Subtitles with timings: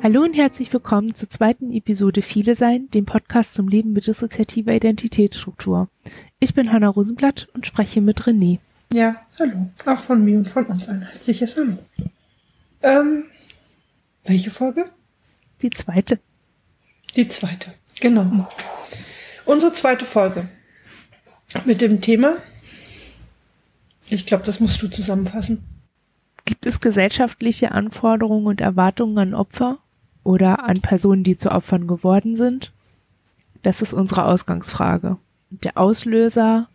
[0.00, 4.72] Hallo und herzlich willkommen zur zweiten Episode Viele Sein, dem Podcast zum Leben mit dissoziativer
[4.72, 5.88] Identitätsstruktur.
[6.38, 8.60] Ich bin Hanna Rosenblatt und spreche mit René.
[8.92, 9.70] Ja, hallo.
[9.86, 11.76] Auch von mir und von uns ein herzliches Hallo.
[12.80, 13.24] Ähm,
[14.24, 14.88] welche Folge?
[15.62, 16.20] Die zweite.
[17.16, 18.48] Die zweite, genau.
[19.46, 20.48] Unsere zweite Folge
[21.64, 22.36] mit dem Thema,
[24.10, 25.64] ich glaube, das musst du zusammenfassen.
[26.44, 29.80] Gibt es gesellschaftliche Anforderungen und Erwartungen an Opfer
[30.28, 32.70] oder an Personen, die zu Opfern geworden sind?
[33.62, 35.16] Das ist unsere Ausgangsfrage.
[35.48, 36.68] Der Auslöser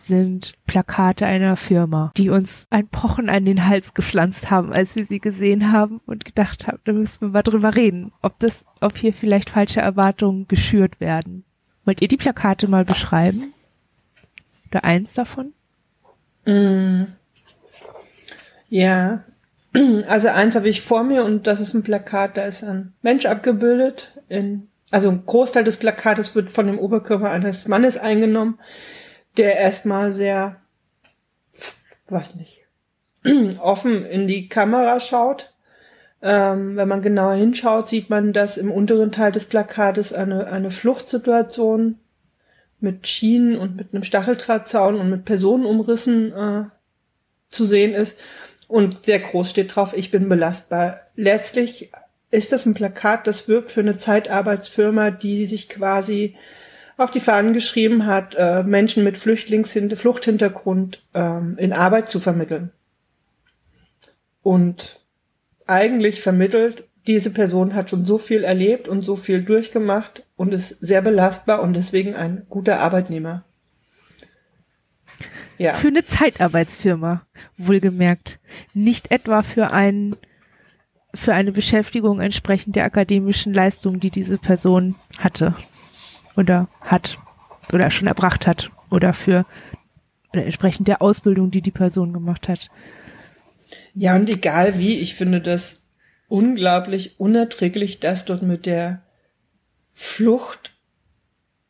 [0.00, 5.04] sind Plakate einer Firma, die uns ein Pochen an den Hals gepflanzt haben, als wir
[5.04, 8.96] sie gesehen haben und gedacht haben, da müssen wir mal drüber reden, ob das, ob
[8.96, 11.44] hier vielleicht falsche Erwartungen geschürt werden.
[11.84, 13.52] Wollt ihr die Plakate mal beschreiben?
[14.70, 15.52] Oder eins davon?
[16.46, 17.04] Mm.
[18.70, 19.22] Ja,
[20.08, 23.26] also eins habe ich vor mir und das ist ein Plakat, da ist ein Mensch
[23.26, 24.12] abgebildet.
[24.28, 28.58] In, also ein Großteil des Plakates wird von dem Oberkörper eines Mannes eingenommen,
[29.36, 30.56] der erstmal sehr,
[32.08, 32.66] was nicht,
[33.60, 35.52] offen in die Kamera schaut.
[36.22, 40.70] Ähm, wenn man genauer hinschaut, sieht man, dass im unteren Teil des Plakates eine, eine
[40.70, 41.98] Fluchtsituation
[42.80, 46.64] mit Schienen und mit einem Stacheldrahtzaun und mit Personenumrissen äh,
[47.48, 48.18] zu sehen ist.
[48.68, 50.96] Und sehr groß steht drauf, ich bin belastbar.
[51.14, 51.90] Letztlich
[52.30, 56.36] ist das ein Plakat, das wirkt für eine Zeitarbeitsfirma, die sich quasi
[56.96, 62.72] auf die Fahnen geschrieben hat, äh, Menschen mit Flüchtlings Fluchthintergrund ähm, in Arbeit zu vermitteln.
[64.42, 65.00] Und
[65.66, 70.68] eigentlich vermittelt, diese Person hat schon so viel erlebt und so viel durchgemacht und ist
[70.68, 73.44] sehr belastbar und deswegen ein guter Arbeitnehmer.
[75.58, 75.74] Ja.
[75.74, 77.26] Für eine Zeitarbeitsfirma,
[77.56, 78.38] wohlgemerkt.
[78.74, 80.16] Nicht etwa für einen
[81.14, 85.54] für eine Beschäftigung entsprechend der akademischen Leistung, die diese Person hatte
[86.36, 87.16] oder hat
[87.72, 89.46] oder schon erbracht hat oder für
[90.32, 92.68] oder entsprechend der Ausbildung, die die Person gemacht hat.
[93.94, 95.84] Ja, und egal wie, ich finde das
[96.28, 99.02] unglaublich unerträglich, dass dort mit der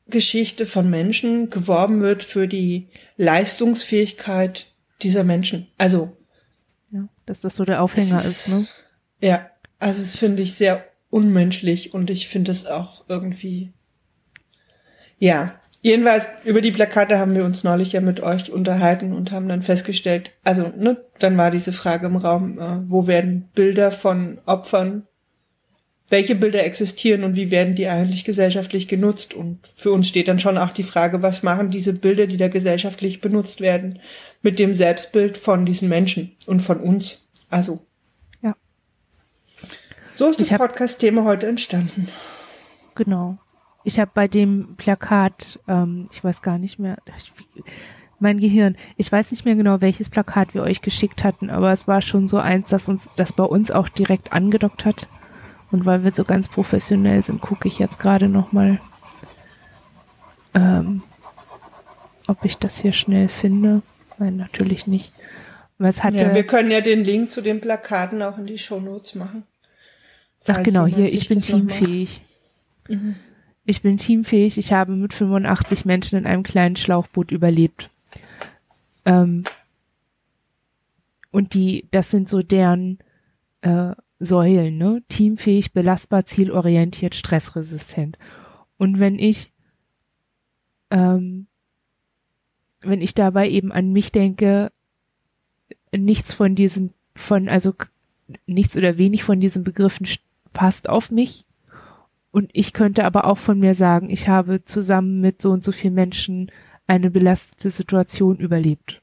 [0.07, 4.67] Fluchtgeschichte von Menschen geworben wird für die Leistungsfähigkeit
[5.03, 5.69] dieser Menschen.
[5.79, 6.17] Also.
[6.91, 8.67] Ja, dass das so der Aufhänger ist, ist, ne?
[9.21, 13.73] Ja, also das finde ich sehr unmenschlich und ich finde es auch irgendwie,
[15.19, 19.49] ja, Jedenfalls, über die Plakate haben wir uns neulich ja mit euch unterhalten und haben
[19.49, 24.41] dann festgestellt, also, ne, dann war diese Frage im Raum, äh, wo werden Bilder von
[24.47, 25.07] Opfern,
[26.09, 29.35] welche Bilder existieren und wie werden die eigentlich gesellschaftlich genutzt?
[29.35, 32.49] Und für uns steht dann schon auch die Frage, was machen diese Bilder, die da
[32.49, 33.99] gesellschaftlich benutzt werden,
[34.43, 37.23] mit dem Selbstbild von diesen Menschen und von uns?
[37.51, 37.81] Also.
[38.41, 38.55] Ja.
[40.15, 42.09] So ist das Podcast-Thema heute entstanden.
[42.95, 43.37] Genau.
[43.83, 46.97] Ich habe bei dem Plakat, ähm, ich weiß gar nicht mehr,
[48.19, 51.87] mein Gehirn, ich weiß nicht mehr genau, welches Plakat wir euch geschickt hatten, aber es
[51.87, 55.07] war schon so eins, das uns, das bei uns auch direkt angedockt hat.
[55.71, 58.79] Und weil wir so ganz professionell sind, gucke ich jetzt gerade noch mal,
[60.55, 61.03] ähm,
[62.27, 63.83] ob ich das hier schnell finde.
[64.19, 65.13] Nein, natürlich nicht.
[65.79, 69.15] Was hatte, ja, wir können ja den Link zu den Plakaten auch in die Shownotes
[69.15, 69.45] machen.
[70.47, 72.21] Ach genau, hier, ich bin teamfähig.
[72.89, 73.17] Mhm.
[73.65, 74.59] Ich bin teamfähig.
[74.59, 77.91] Ich habe mit 85 Menschen in einem kleinen Schlauchboot überlebt.
[79.05, 79.43] Ähm,
[81.33, 83.01] und die, das sind so deren
[83.63, 85.03] äh, Säulen, ne?
[85.09, 88.19] Teamfähig, belastbar, zielorientiert, stressresistent.
[88.79, 89.53] Und wenn ich,
[90.91, 91.47] ähm,
[92.81, 94.73] wenn ich dabei eben an mich denke,
[95.93, 97.75] nichts von diesem, von, also
[98.47, 100.07] nichts oder wenig von diesen Begriffen
[100.53, 101.47] passt auf mich,
[102.37, 105.73] und ich könnte aber auch von mir sagen, ich habe zusammen mit so und so
[105.73, 106.53] vielen Menschen
[106.87, 109.01] eine belastete Situation überlebt.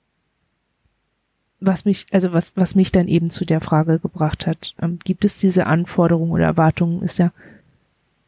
[1.65, 5.24] Was mich, also was, was mich dann eben zu der Frage gebracht hat, ähm, gibt
[5.24, 7.31] es diese Anforderungen oder Erwartungen, ist ja,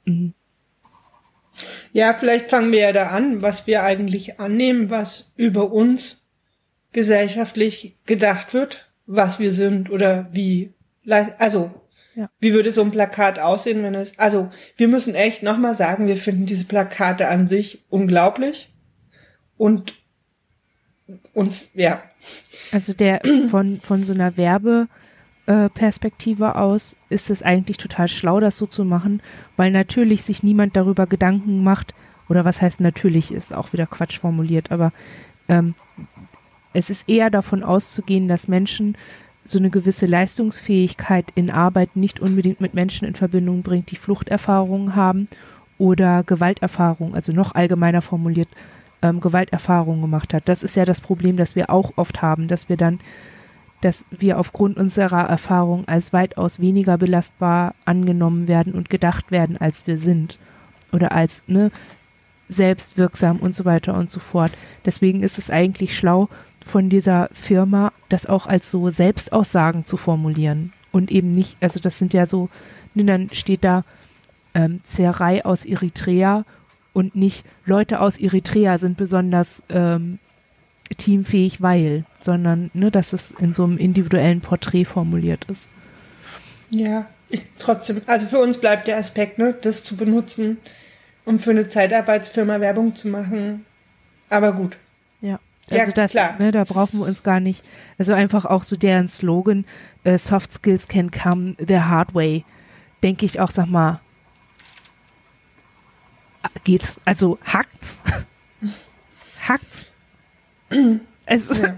[0.06, 0.32] mh.
[1.94, 6.18] Ja, vielleicht fangen wir ja da an, was wir eigentlich annehmen, was über uns
[6.92, 10.74] gesellschaftlich gedacht wird, was wir sind oder wie,
[11.38, 11.72] also
[12.16, 12.30] ja.
[12.40, 16.16] Wie würde so ein Plakat aussehen, wenn es, also wir müssen echt nochmal sagen, wir
[16.16, 18.70] finden diese Plakate an sich unglaublich
[19.58, 19.96] und
[21.34, 22.02] uns, ja.
[22.76, 28.66] Also der von, von so einer Werbeperspektive aus ist es eigentlich total schlau, das so
[28.66, 29.22] zu machen,
[29.56, 31.94] weil natürlich sich niemand darüber Gedanken macht,
[32.28, 34.92] oder was heißt natürlich, ist auch wieder Quatsch formuliert, aber
[35.48, 35.74] ähm,
[36.74, 38.98] es ist eher davon auszugehen, dass Menschen
[39.46, 44.96] so eine gewisse Leistungsfähigkeit in Arbeit nicht unbedingt mit Menschen in Verbindung bringt, die Fluchterfahrungen
[44.96, 45.30] haben
[45.78, 48.50] oder Gewalterfahrungen, also noch allgemeiner formuliert,
[49.06, 50.50] ähm, Gewalterfahrungen gemacht hat.
[50.50, 53.00] Das ist ja das Problem, das wir auch oft haben, dass wir dann,
[53.82, 59.86] dass wir aufgrund unserer Erfahrung als weitaus weniger belastbar angenommen werden und gedacht werden, als
[59.86, 60.40] wir sind.
[60.92, 61.72] Oder als, ne,
[62.50, 64.52] selbstwirksam und so weiter und so fort.
[64.86, 66.30] Deswegen ist es eigentlich schlau,
[66.66, 72.00] von dieser Firma das auch als so Selbstaussagen zu formulieren und eben nicht, also das
[72.00, 72.50] sind ja so,
[72.96, 73.84] ne, dann steht da
[74.56, 76.46] ähm, Zerrei aus Eritrea
[76.96, 80.18] und nicht Leute aus Eritrea sind besonders ähm,
[80.98, 85.68] teamfähig, weil, sondern ne, dass es in so einem individuellen Porträt formuliert ist.
[86.70, 90.58] Ja, ich, trotzdem, also für uns bleibt der Aspekt, ne, das zu benutzen,
[91.26, 93.66] um für eine Zeitarbeitsfirma Werbung zu machen.
[94.30, 94.78] Aber gut.
[95.20, 95.40] Ja.
[95.70, 96.36] Also ja, das, klar.
[96.40, 97.62] Ne, da brauchen wir uns gar nicht.
[97.98, 99.66] Also einfach auch so deren Slogan,
[100.06, 102.46] äh, Soft Skills can come the hard way.
[103.04, 104.00] Denke ich auch, sag mal,
[106.64, 108.02] geht's, also hackt's?
[109.48, 109.86] hackt's?
[111.26, 111.76] also, ja.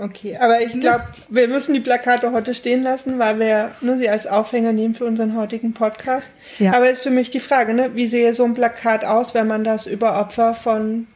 [0.00, 4.08] Okay, aber ich glaube, wir müssen die Plakate heute stehen lassen, weil wir nur sie
[4.08, 6.30] als Aufhänger nehmen für unseren heutigen Podcast.
[6.60, 6.72] Ja.
[6.72, 9.64] Aber jetzt für mich die Frage, ne, wie sehe so ein Plakat aus, wenn man
[9.64, 11.08] das über Opfer von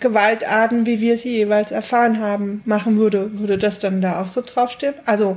[0.00, 3.38] Gewaltarten, wie wir sie jeweils erfahren haben, machen würde?
[3.38, 4.94] Würde das dann da auch so draufstehen?
[5.04, 5.36] Also,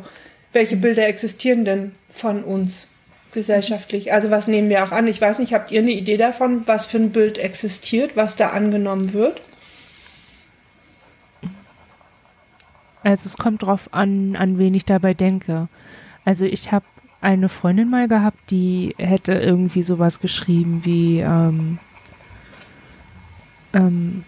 [0.53, 2.87] welche Bilder existieren denn von uns
[3.35, 4.11] gesellschaftlich?
[4.11, 5.05] Also, was nehmen wir auch an?
[5.05, 8.49] Ich weiß nicht, habt ihr eine Idee davon, was für ein Bild existiert, was da
[8.49, 9.39] angenommen wird?
[13.05, 15.67] Also es kommt drauf an, an wen ich dabei denke.
[16.25, 16.85] Also ich habe
[17.21, 21.77] eine Freundin mal gehabt, die hätte irgendwie sowas geschrieben wie ähm,
[23.73, 24.23] ähm,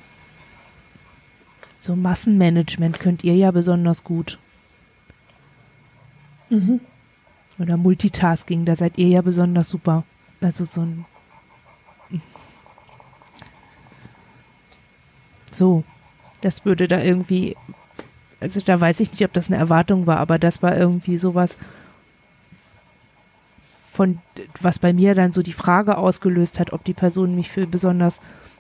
[1.80, 4.38] so Massenmanagement könnt ihr ja besonders gut.
[6.52, 6.80] Mhm.
[7.60, 10.04] Oder Multitasking, da seid ihr ja besonders super.
[10.42, 11.06] Also so ein
[15.52, 15.84] so,
[16.42, 17.56] das würde da irgendwie
[18.40, 21.58] also da weiß ich nicht, ob das eine Erwartung war, aber das war irgendwie sowas
[23.92, 24.20] von,
[24.62, 28.20] was bei mir dann so die Frage ausgelöst hat, ob die Person mich für besonders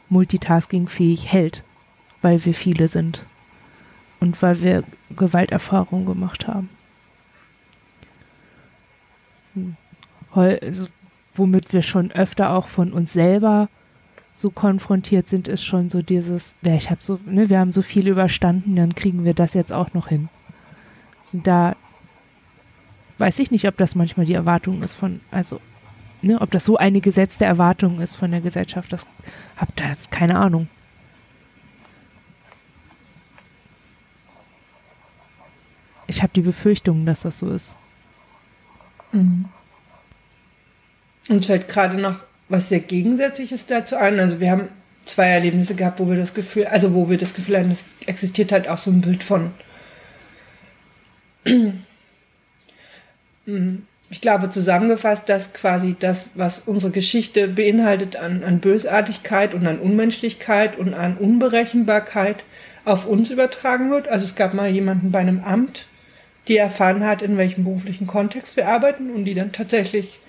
[0.09, 1.63] multitaskingfähig hält,
[2.23, 3.23] weil wir viele sind
[4.19, 4.83] und weil wir
[5.15, 6.69] Gewalterfahrungen gemacht haben.
[10.31, 10.87] Also,
[11.35, 13.69] womit wir schon öfter auch von uns selber
[14.33, 17.81] so konfrontiert sind, ist schon so dieses, ja, ich habe so, ne, wir haben so
[17.81, 20.29] viel überstanden, dann kriegen wir das jetzt auch noch hin.
[21.33, 21.75] Und da
[23.17, 25.59] weiß ich nicht, ob das manchmal die Erwartung ist von, also,
[26.21, 29.07] ne, ob das so eine gesetzte Erwartung ist von der Gesellschaft, das
[29.55, 30.67] hab da jetzt keine Ahnung.
[36.05, 37.75] Ich habe die Befürchtung, dass das so ist.
[39.11, 39.45] Mhm.
[41.29, 44.19] Und fällt gerade noch was sehr Gegensätzliches dazu ein.
[44.19, 44.69] Also wir haben
[45.05, 48.51] zwei Erlebnisse gehabt, wo wir das Gefühl, also wo wir das Gefühl hatten, es existiert
[48.51, 49.51] halt auch so ein Bild von.
[54.09, 59.79] Ich glaube zusammengefasst, dass quasi das, was unsere Geschichte beinhaltet an, an Bösartigkeit und an
[59.79, 62.43] Unmenschlichkeit und an Unberechenbarkeit,
[62.85, 64.07] auf uns übertragen wird.
[64.07, 65.87] Also es gab mal jemanden bei einem Amt,
[66.47, 70.19] die erfahren hat, in welchem beruflichen Kontext wir arbeiten und die dann tatsächlich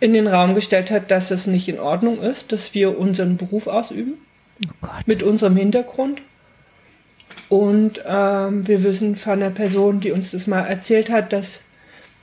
[0.00, 3.68] in den Raum gestellt hat, dass es nicht in Ordnung ist, dass wir unseren Beruf
[3.68, 4.14] ausüben.
[4.64, 6.22] Oh mit unserem Hintergrund.
[7.48, 11.62] Und ähm, wir wissen von einer Person, die uns das mal erzählt hat, dass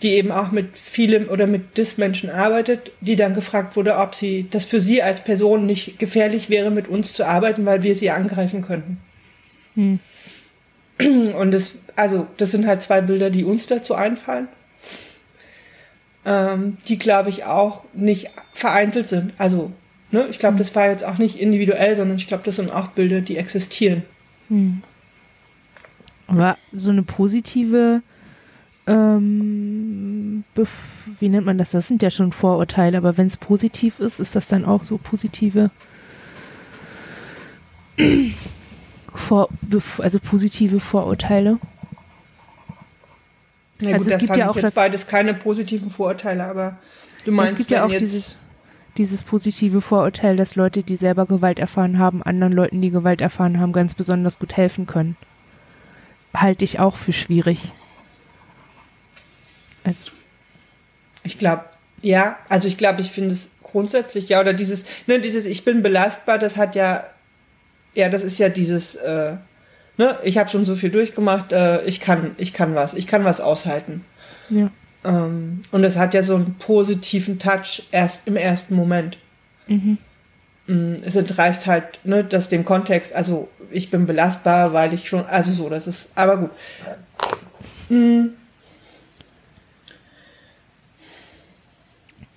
[0.01, 4.48] die eben auch mit vielem oder mit Dis-Menschen arbeitet, die dann gefragt wurde, ob sie,
[4.50, 8.10] das für sie als Person nicht gefährlich wäre, mit uns zu arbeiten, weil wir sie
[8.10, 8.98] angreifen könnten.
[9.75, 10.00] Hm.
[10.99, 14.47] Und das, also, das sind halt zwei Bilder, die uns dazu einfallen
[16.25, 19.33] ähm, die, glaube ich, auch nicht vereinzelt sind.
[19.37, 19.71] Also,
[20.11, 22.89] ne, ich glaube, das war jetzt auch nicht individuell, sondern ich glaube, das sind auch
[22.89, 24.03] Bilder, die existieren.
[24.49, 24.81] Hm.
[26.27, 28.01] Aber so eine positive,
[28.85, 30.43] ähm,
[31.19, 31.71] wie nennt man das?
[31.71, 34.97] Das sind ja schon Vorurteile, aber wenn es positiv ist, ist das dann auch so
[34.97, 35.71] positive,
[39.19, 39.49] Vor,
[39.99, 41.59] also positive Vorurteile?
[43.81, 46.77] Na gut, also das fand ja ich jetzt beides keine positiven Vorurteile, aber
[47.25, 48.38] du meinst, es gibt ja auch jetzt dieses,
[48.97, 53.59] dieses positive Vorurteil, dass Leute, die selber Gewalt erfahren haben, anderen Leuten, die Gewalt erfahren
[53.59, 55.15] haben, ganz besonders gut helfen können.
[56.33, 57.71] Halte ich auch für schwierig.
[59.83, 60.11] Also.
[61.23, 61.65] Ich glaube,
[62.01, 65.83] ja, also ich glaube, ich finde es grundsätzlich, ja, oder dieses, ne, dieses Ich bin
[65.83, 67.03] belastbar, das hat ja,
[67.93, 69.36] ja, das ist ja dieses, äh,
[69.98, 73.24] ne, ich habe schon so viel durchgemacht, äh, ich kann, ich kann was, ich kann
[73.24, 74.03] was aushalten.
[74.50, 74.72] Ja.
[75.03, 79.17] Ähm, und es hat ja so einen positiven Touch erst im ersten Moment.
[79.67, 79.98] Mhm.
[80.67, 85.25] Mm, es entreißt halt, ne, das dem Kontext, also ich bin belastbar, weil ich schon,
[85.25, 86.51] also so, das ist, aber gut.
[87.89, 88.31] Mhm.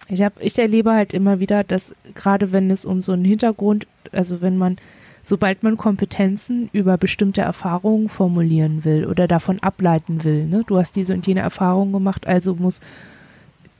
[0.09, 3.87] Ich, hab, ich erlebe halt immer wieder, dass gerade wenn es um so einen Hintergrund,
[4.13, 4.77] also wenn man,
[5.23, 10.97] sobald man Kompetenzen über bestimmte Erfahrungen formulieren will oder davon ableiten will, ne, du hast
[10.97, 12.81] diese und jene Erfahrung gemacht, also muss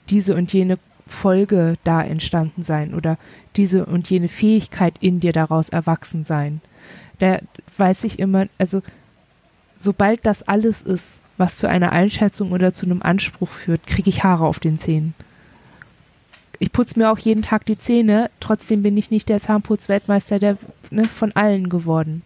[0.09, 3.19] diese und jene Folge da entstanden sein oder
[3.57, 6.61] diese und jene Fähigkeit in dir daraus erwachsen sein.
[7.19, 7.39] Da
[7.77, 8.83] weiß ich immer, also
[9.79, 14.23] sobald das alles ist, was zu einer Einschätzung oder zu einem Anspruch führt, kriege ich
[14.23, 15.15] Haare auf den Zähnen
[16.63, 20.59] ich putze mir auch jeden Tag die Zähne, trotzdem bin ich nicht der Zahnputzweltmeister der,
[20.93, 22.23] ne, von allen geworden.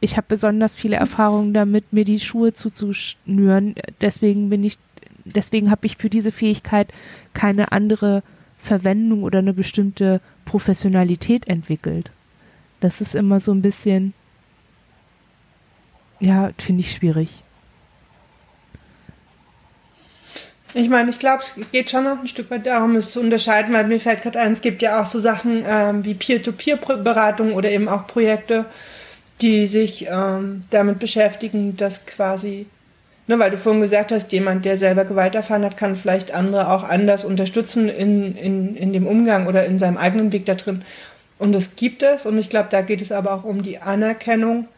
[0.00, 3.74] Ich habe besonders viele Erfahrungen damit, mir die Schuhe zuzuschnüren.
[4.00, 4.78] Deswegen bin ich,
[5.26, 6.88] deswegen habe ich für diese Fähigkeit
[7.34, 8.22] keine andere
[8.54, 12.10] Verwendung oder eine bestimmte Professionalität entwickelt.
[12.80, 14.14] Das ist immer so ein bisschen,
[16.20, 17.42] ja, finde ich schwierig.
[20.78, 23.74] Ich meine, ich glaube, es geht schon noch ein Stück weit darum, es zu unterscheiden,
[23.74, 27.68] weil mir fällt gerade ein, es gibt ja auch so Sachen ähm, wie Peer-to-Peer-Beratung oder
[27.68, 28.64] eben auch Projekte,
[29.40, 32.66] die sich ähm, damit beschäftigen, dass quasi,
[33.26, 36.70] ne, weil du vorhin gesagt hast, jemand, der selber Gewalt erfahren hat, kann vielleicht andere
[36.70, 40.84] auch anders unterstützen in, in, in dem Umgang oder in seinem eigenen Weg da drin.
[41.40, 42.24] Und das gibt es.
[42.24, 44.68] Und ich glaube, da geht es aber auch um die Anerkennung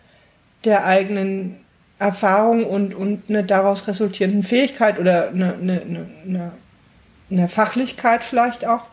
[0.65, 1.57] der eigenen
[2.01, 5.83] Erfahrung und, und eine daraus resultierenden Fähigkeit oder eine, eine,
[6.25, 6.53] eine,
[7.31, 8.87] eine Fachlichkeit vielleicht auch.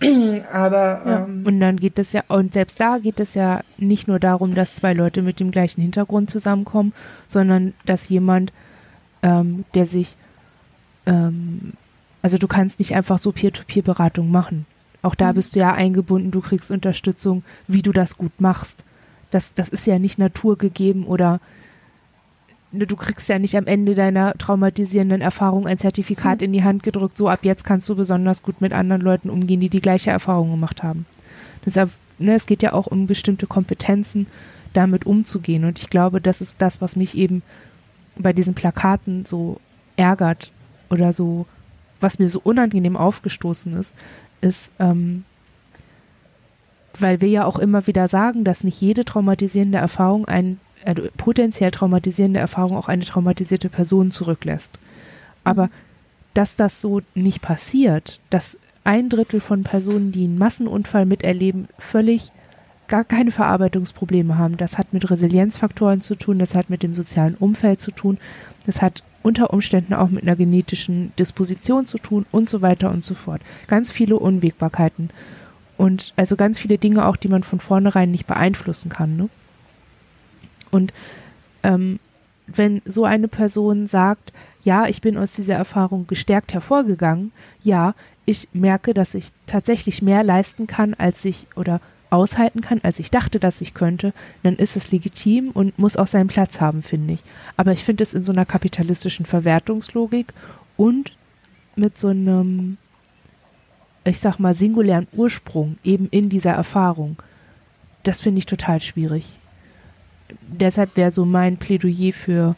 [0.52, 4.08] Aber ja, ähm, und dann geht es ja, und selbst da geht es ja nicht
[4.08, 6.92] nur darum, dass zwei Leute mit dem gleichen Hintergrund zusammenkommen,
[7.26, 8.52] sondern dass jemand,
[9.22, 10.16] ähm, der sich,
[11.06, 11.72] ähm,
[12.20, 14.66] also du kannst nicht einfach so Peer-to-Peer-Beratung machen.
[15.00, 15.36] Auch da mhm.
[15.36, 18.84] bist du ja eingebunden, du kriegst Unterstützung, wie du das gut machst.
[19.30, 21.40] Das, das ist ja nicht naturgegeben oder
[22.72, 26.46] du kriegst ja nicht am Ende deiner traumatisierenden Erfahrung ein Zertifikat hm.
[26.46, 29.60] in die Hand gedrückt, so ab jetzt kannst du besonders gut mit anderen Leuten umgehen,
[29.60, 31.06] die die gleiche Erfahrung gemacht haben.
[31.64, 34.26] Deshalb, ne, es geht ja auch um bestimmte Kompetenzen,
[34.72, 35.64] damit umzugehen.
[35.64, 37.42] Und ich glaube, das ist das, was mich eben
[38.16, 39.60] bei diesen Plakaten so
[39.96, 40.50] ärgert
[40.90, 41.46] oder so,
[42.00, 43.94] was mir so unangenehm aufgestoßen ist,
[44.40, 45.24] ist, ähm,
[46.98, 50.58] weil wir ja auch immer wieder sagen, dass nicht jede traumatisierende Erfahrung ein
[51.16, 54.78] potenziell traumatisierende Erfahrung auch eine traumatisierte Person zurücklässt.
[55.44, 55.70] Aber mhm.
[56.34, 62.30] dass das so nicht passiert, dass ein Drittel von Personen, die einen Massenunfall miterleben, völlig
[62.88, 64.56] gar keine Verarbeitungsprobleme haben.
[64.56, 68.18] Das hat mit Resilienzfaktoren zu tun, das hat mit dem sozialen Umfeld zu tun,
[68.66, 73.04] das hat unter Umständen auch mit einer genetischen Disposition zu tun und so weiter und
[73.04, 73.42] so fort.
[73.66, 75.10] Ganz viele Unwägbarkeiten
[75.76, 79.16] und also ganz viele Dinge auch, die man von vornherein nicht beeinflussen kann.
[79.16, 79.28] Ne?
[80.70, 80.92] Und
[81.62, 81.98] ähm,
[82.46, 84.32] wenn so eine Person sagt,
[84.64, 87.32] ja, ich bin aus dieser Erfahrung gestärkt hervorgegangen,
[87.62, 87.94] ja,
[88.24, 93.10] ich merke, dass ich tatsächlich mehr leisten kann, als ich oder aushalten kann, als ich
[93.10, 97.14] dachte, dass ich könnte, dann ist es legitim und muss auch seinen Platz haben, finde
[97.14, 97.20] ich.
[97.56, 100.32] Aber ich finde es in so einer kapitalistischen Verwertungslogik
[100.76, 101.12] und
[101.76, 102.78] mit so einem,
[104.04, 107.16] ich sag mal, singulären Ursprung eben in dieser Erfahrung,
[108.04, 109.37] das finde ich total schwierig
[110.42, 112.56] deshalb wäre so mein Plädoyer für,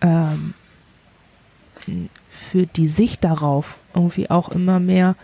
[0.00, 0.54] ähm,
[2.50, 5.16] für die Sicht darauf, irgendwie auch immer mehr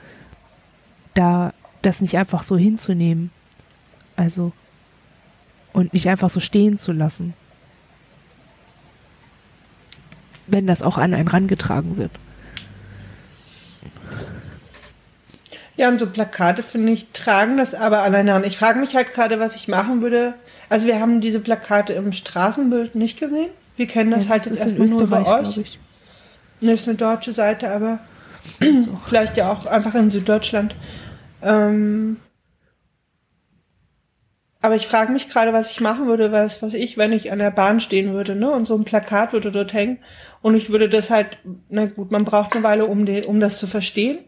[1.15, 1.53] da
[1.83, 3.31] das nicht einfach so hinzunehmen.
[4.17, 4.53] Also
[5.73, 7.35] und nicht einfach so stehen zu lassen.
[10.47, 12.13] Wenn das auch an einen rangetragen wird.
[15.77, 18.45] Ja, und so Plakate, finde ich, tragen das aber alleine an.
[18.45, 20.35] Ich frage mich halt gerade, was ich machen würde.
[20.69, 23.51] Also wir haben diese Plakate im Straßenbild nicht gesehen.
[23.77, 25.79] Wir kennen das ja, halt das jetzt erstmal nur bei euch.
[26.61, 27.99] Das ist eine deutsche Seite, aber
[28.61, 28.97] so.
[29.07, 30.77] vielleicht ja auch einfach in Süddeutschland.
[31.43, 32.19] Ähm
[34.61, 37.39] aber ich frage mich gerade, was ich machen würde, was, was ich, wenn ich an
[37.39, 39.99] der Bahn stehen würde, ne, und so ein Plakat würde dort hängen.
[40.41, 41.37] Und ich würde das halt,
[41.69, 44.21] na gut, man braucht eine Weile, um, den, um das zu verstehen.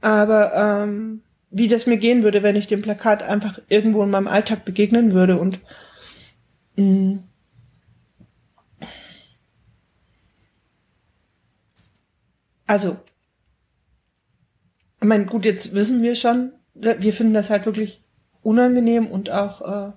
[0.00, 4.28] Aber ähm, wie das mir gehen würde, wenn ich dem Plakat einfach irgendwo in meinem
[4.28, 5.60] Alltag begegnen würde und
[6.76, 7.24] mh, mm,
[12.66, 12.96] also
[15.00, 18.00] ich meine, gut, jetzt wissen wir schon, wir finden das halt wirklich
[18.42, 19.92] unangenehm und auch äh,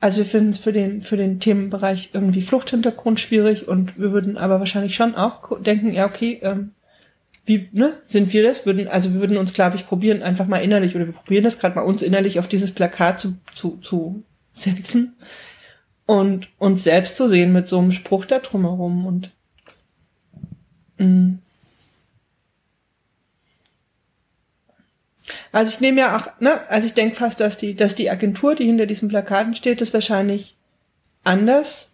[0.00, 4.38] also wir finden es für den, für den Themenbereich irgendwie Fluchthintergrund schwierig und wir würden
[4.38, 6.72] aber wahrscheinlich schon auch denken, ja, okay, ähm,
[7.48, 8.66] wie, ne, sind wir das?
[8.66, 11.58] Würden, also wir würden uns, glaube ich, probieren, einfach mal innerlich, oder wir probieren das
[11.58, 15.16] gerade mal uns innerlich auf dieses Plakat zu, zu, zu setzen
[16.06, 19.30] und uns selbst zu sehen mit so einem Spruch da drumherum und
[20.98, 21.06] mh.
[21.06, 21.38] Mm.
[25.50, 28.54] Also ich nehme ja auch, ne, also ich denke fast, dass die, dass die Agentur,
[28.54, 30.56] die hinter diesen Plakaten steht, das wahrscheinlich
[31.24, 31.87] anders,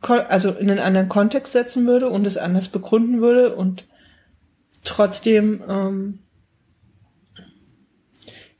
[0.00, 3.84] also in einen anderen Kontext setzen würde und es anders begründen würde und
[4.84, 6.20] trotzdem, ähm,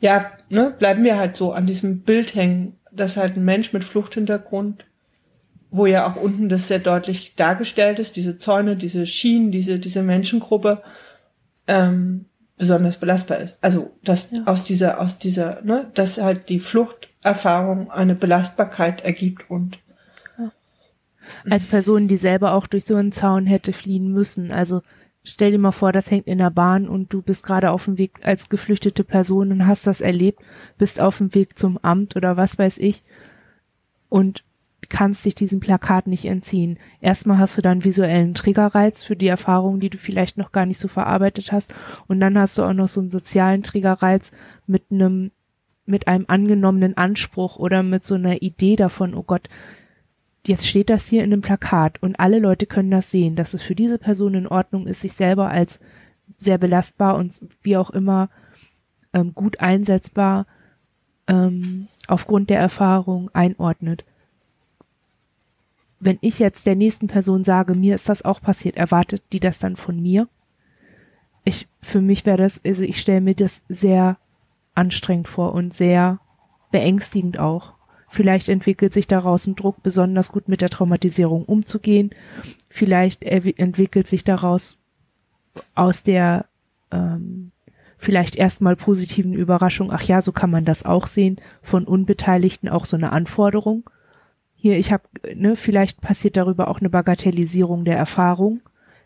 [0.01, 3.85] ja, ne, bleiben wir halt so an diesem Bild hängen, dass halt ein Mensch mit
[3.85, 4.87] Fluchthintergrund,
[5.71, 10.03] wo ja auch unten das sehr deutlich dargestellt ist, diese Zäune, diese Schienen, diese, diese
[10.03, 10.83] Menschengruppe,
[11.67, 12.27] ähm,
[12.57, 13.59] besonders belastbar ist.
[13.61, 14.43] Also dass ja.
[14.47, 19.79] aus dieser, aus dieser, ne, dass halt die Fluchterfahrung eine Belastbarkeit ergibt und.
[21.49, 24.51] Als Person, die selber auch durch so einen Zaun hätte fliehen müssen.
[24.51, 24.83] Also
[25.23, 27.99] stell dir mal vor, das hängt in der Bahn und du bist gerade auf dem
[27.99, 30.41] Weg als geflüchtete Person und hast das erlebt,
[30.79, 33.03] bist auf dem Weg zum Amt oder was weiß ich
[34.09, 34.43] und
[34.89, 36.79] kannst dich diesem Plakat nicht entziehen.
[37.01, 40.81] Erstmal hast du dann visuellen Triggerreiz für die Erfahrungen, die du vielleicht noch gar nicht
[40.81, 41.75] so verarbeitet hast.
[42.07, 44.33] Und dann hast du auch noch so einen sozialen Triggerreiz
[44.67, 45.31] mit einem,
[45.85, 49.49] mit einem angenommenen Anspruch oder mit so einer Idee davon, oh Gott,
[50.47, 53.63] jetzt steht das hier in einem Plakat und alle Leute können das sehen, dass es
[53.63, 55.81] für diese Person in Ordnung ist, sich selber als
[56.39, 58.29] sehr belastbar und wie auch immer
[59.13, 60.47] ähm, gut einsetzbar
[61.27, 64.05] ähm, aufgrund der Erfahrung einordnet
[66.01, 69.59] wenn ich jetzt der nächsten Person sage, mir ist das auch passiert, erwartet die das
[69.59, 70.29] dann von mir?
[71.45, 74.17] Ich, für mich wäre das, also ich stelle mir das sehr
[74.75, 76.19] anstrengend vor und sehr
[76.71, 77.73] beängstigend auch.
[78.09, 82.11] Vielleicht entwickelt sich daraus ein Druck, besonders gut mit der Traumatisierung umzugehen.
[82.69, 84.79] Vielleicht entwickelt sich daraus
[85.75, 86.47] aus der
[86.91, 87.53] ähm,
[87.99, 92.85] vielleicht erstmal positiven Überraschung, ach ja, so kann man das auch sehen, von Unbeteiligten auch
[92.85, 93.91] so eine Anforderung
[94.61, 95.05] hier, ich habe,
[95.37, 98.61] ne, vielleicht passiert darüber auch eine Bagatellisierung der Erfahrung.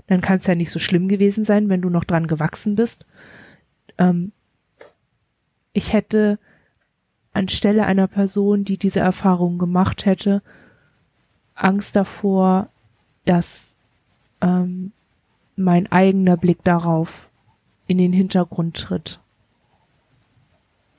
[0.06, 3.04] Dann kann es ja nicht so schlimm gewesen sein, wenn du noch dran gewachsen bist.
[3.98, 4.32] Ähm,
[5.74, 6.38] ich hätte
[7.32, 10.42] anstelle einer Person, die diese Erfahrung gemacht hätte,
[11.54, 12.68] Angst davor,
[13.24, 13.76] dass
[14.40, 14.92] ähm,
[15.56, 17.30] mein eigener Blick darauf
[17.86, 19.20] in den Hintergrund tritt,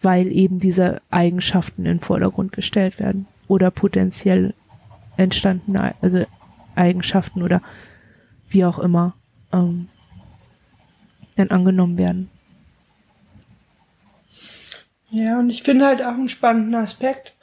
[0.02, 4.54] weil eben diese Eigenschaften in den Vordergrund gestellt werden oder potenziell
[5.18, 6.26] entstandene also
[6.76, 7.62] Eigenschaften oder
[8.48, 9.16] wie auch immer
[9.52, 9.88] ähm,
[11.36, 12.30] dann angenommen werden.
[15.14, 17.34] Ja, und ich finde halt auch einen spannenden Aspekt,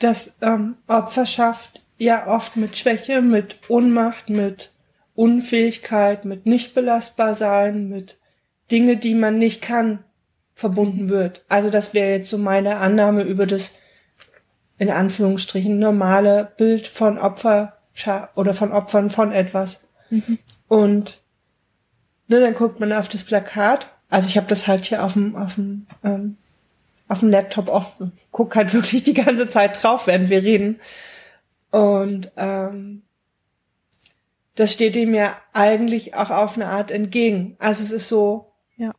[0.00, 4.72] dass ähm, Opferschaft ja oft mit Schwäche, mit Ohnmacht, mit
[5.14, 8.16] Unfähigkeit, mit nicht belastbar sein, mit
[8.72, 10.00] Dinge, die man nicht kann,
[10.54, 11.42] verbunden wird.
[11.48, 13.74] Also das wäre jetzt so meine Annahme über das
[14.78, 17.74] in Anführungsstrichen normale Bild von Opfer
[18.34, 19.82] oder von Opfern von etwas.
[20.10, 20.38] Mhm.
[20.66, 21.20] Und
[22.26, 23.86] ne, dann guckt man auf das Plakat.
[24.10, 26.36] Also ich habe das halt hier auf dem auf dem ähm,
[27.08, 27.96] auf dem Laptop oft
[28.30, 30.80] guck halt wirklich die ganze Zeit drauf, während wir reden.
[31.70, 33.02] Und ähm,
[34.54, 37.56] das steht ihm ja eigentlich auch auf eine Art entgegen.
[37.58, 38.52] Also es ist so.
[38.76, 38.92] Ja.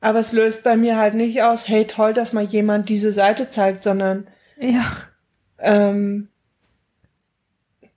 [0.00, 3.48] Aber es löst bei mir halt nicht aus, hey toll, dass mal jemand diese Seite
[3.48, 4.28] zeigt, sondern
[4.58, 4.92] ja.
[5.58, 6.28] Ähm,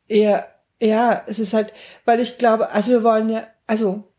[0.07, 0.43] ja,
[0.81, 1.73] ja, es ist halt,
[2.05, 4.11] weil ich glaube, also wir wollen ja, also,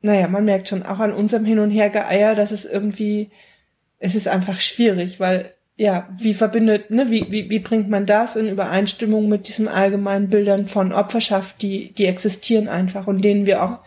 [0.00, 3.30] naja, man merkt schon auch an unserem Hin und Her Geeier, dass es irgendwie,
[3.98, 8.36] es ist einfach schwierig, weil, ja, wie verbindet, ne, wie, wie, wie bringt man das
[8.36, 13.62] in Übereinstimmung mit diesen allgemeinen Bildern von Opferschaft, die, die existieren einfach und denen wir
[13.62, 13.80] auch,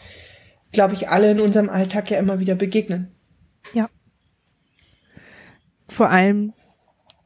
[0.71, 3.11] glaube ich, alle in unserem Alltag ja immer wieder begegnen.
[3.73, 3.89] Ja.
[5.87, 6.53] Vor allem,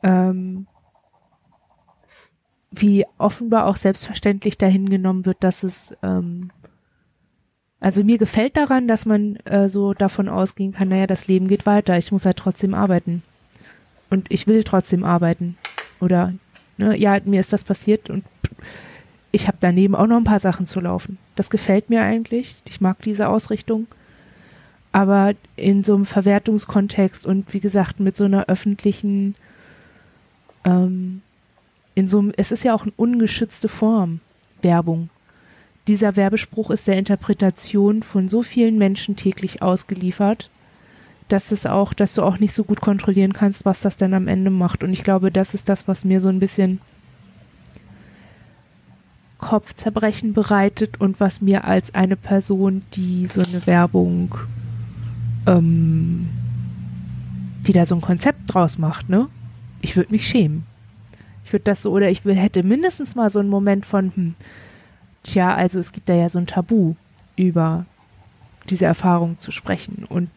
[0.03, 0.67] ähm,
[2.71, 6.51] wie offenbar auch selbstverständlich dahin genommen wird, dass es ähm,
[7.81, 11.65] also mir gefällt daran, dass man äh, so davon ausgehen kann, naja, das Leben geht
[11.65, 13.23] weiter, ich muss halt trotzdem arbeiten.
[14.09, 15.57] Und ich will trotzdem arbeiten.
[15.99, 16.33] Oder,
[16.77, 18.23] ne, ja, mir ist das passiert und
[19.31, 21.17] ich habe daneben auch noch ein paar Sachen zu laufen.
[21.35, 22.61] Das gefällt mir eigentlich.
[22.65, 23.87] Ich mag diese Ausrichtung.
[24.91, 29.35] Aber in so einem Verwertungskontext und wie gesagt mit so einer öffentlichen
[30.65, 31.21] ähm,
[31.95, 34.19] in so einem, es ist ja auch eine ungeschützte Form,
[34.61, 35.09] Werbung.
[35.87, 40.49] Dieser Werbespruch ist der Interpretation von so vielen Menschen täglich ausgeliefert,
[41.27, 44.27] dass es auch, dass du auch nicht so gut kontrollieren kannst, was das denn am
[44.27, 44.83] Ende macht.
[44.83, 46.79] Und ich glaube, das ist das, was mir so ein bisschen
[49.39, 54.35] Kopfzerbrechen bereitet und was mir als eine Person, die so eine Werbung,
[55.47, 56.29] ähm,
[57.65, 59.27] die da so ein Konzept draus macht, ne?
[59.81, 60.63] Ich würde mich schämen.
[61.43, 64.35] Ich würde das so, oder ich will, hätte mindestens mal so einen Moment von, hm,
[65.23, 66.95] tja, also es gibt da ja so ein Tabu
[67.35, 67.85] über
[68.69, 70.05] diese Erfahrung zu sprechen.
[70.07, 70.29] Und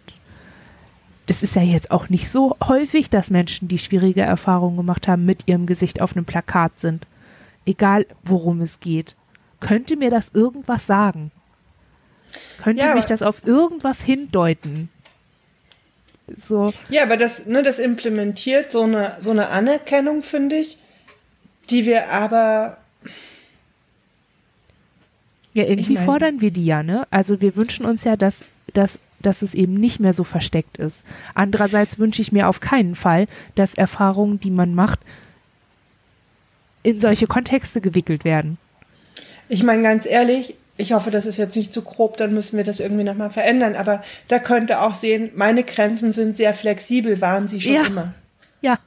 [1.26, 5.24] das ist ja jetzt auch nicht so häufig, dass Menschen, die schwierige Erfahrungen gemacht haben,
[5.24, 7.06] mit ihrem Gesicht auf einem Plakat sind.
[7.66, 9.14] Egal, worum es geht.
[9.60, 11.30] Könnte mir das irgendwas sagen?
[12.62, 14.90] Könnte ja, mich das auf irgendwas hindeuten?
[16.36, 16.72] So.
[16.88, 20.78] Ja, aber das, ne, das implementiert so eine, so eine Anerkennung, finde ich,
[21.70, 22.78] die wir aber
[25.54, 27.06] ja, irgendwie ich mein, fordern wir die ja, ne?
[27.10, 28.40] Also wir wünschen uns ja, dass,
[28.72, 31.04] dass, dass es eben nicht mehr so versteckt ist.
[31.34, 34.98] Andererseits wünsche ich mir auf keinen Fall, dass Erfahrungen, die man macht,
[36.82, 38.58] in solche Kontexte gewickelt werden.
[39.48, 42.64] Ich meine ganz ehrlich, ich hoffe, das ist jetzt nicht zu grob, dann müssen wir
[42.64, 43.76] das irgendwie nochmal verändern.
[43.76, 47.86] Aber da könnte auch sehen, meine Grenzen sind sehr flexibel, waren sie schon ja.
[47.86, 48.12] immer.
[48.60, 48.80] Ja.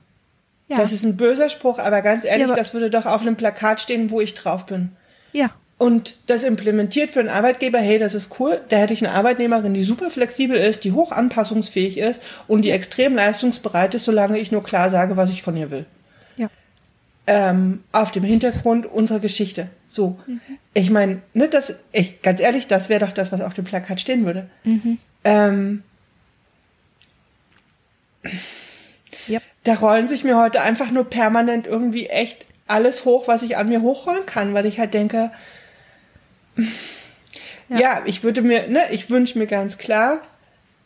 [0.68, 0.76] ja.
[0.76, 3.38] Das ist ein böser Spruch, aber ganz ehrlich, ja, aber das würde doch auf einem
[3.38, 4.90] Plakat stehen, wo ich drauf bin.
[5.32, 9.14] Ja und das implementiert für einen Arbeitgeber, hey, das ist cool, da hätte ich eine
[9.16, 14.40] Arbeitnehmerin, die super flexibel ist, die hoch anpassungsfähig ist und die extrem leistungsbereit ist, solange
[14.40, 15.86] ich nur klar sage, was ich von ihr will.
[16.36, 16.50] Ja.
[17.28, 19.70] Ähm, auf dem Hintergrund unserer Geschichte.
[19.88, 20.18] So.
[20.26, 20.42] Mhm.
[20.74, 24.00] Ich meine, ne, das, ich, ganz ehrlich, das wäre doch das, was auf dem Plakat
[24.00, 24.50] stehen würde.
[24.64, 24.98] Mhm.
[25.24, 25.84] Ähm,
[29.30, 29.44] yep.
[29.64, 33.70] Da rollen sich mir heute einfach nur permanent irgendwie echt alles hoch, was ich an
[33.70, 35.32] mir hochrollen kann, weil ich halt denke,
[37.70, 37.80] ja.
[37.80, 40.22] ja, ich würde mir, ne, ich wünsche mir ganz klar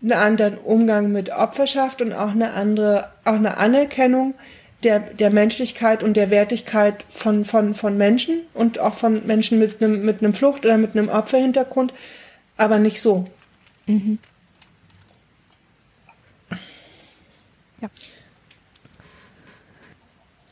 [0.01, 4.33] einen anderen Umgang mit Opferschaft und auch eine andere, auch eine Anerkennung
[4.83, 9.81] der, der Menschlichkeit und der Wertigkeit von, von, von Menschen und auch von Menschen mit
[9.81, 11.93] einem, mit einem Flucht- oder mit einem Opferhintergrund,
[12.57, 13.25] aber nicht so.
[13.85, 14.17] Mhm.
[17.79, 17.89] Ja.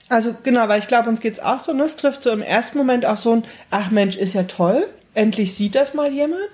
[0.09, 1.83] Also genau, weil ich glaube, uns geht's auch so, ne?
[1.83, 4.87] Es trifft so im ersten Moment auch so ein, ach Mensch, ist ja toll,
[5.19, 6.49] endlich sieht das mal jemand.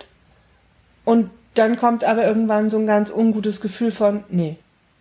[1.05, 4.57] Und dann kommt aber irgendwann so ein ganz ungutes Gefühl von, nee,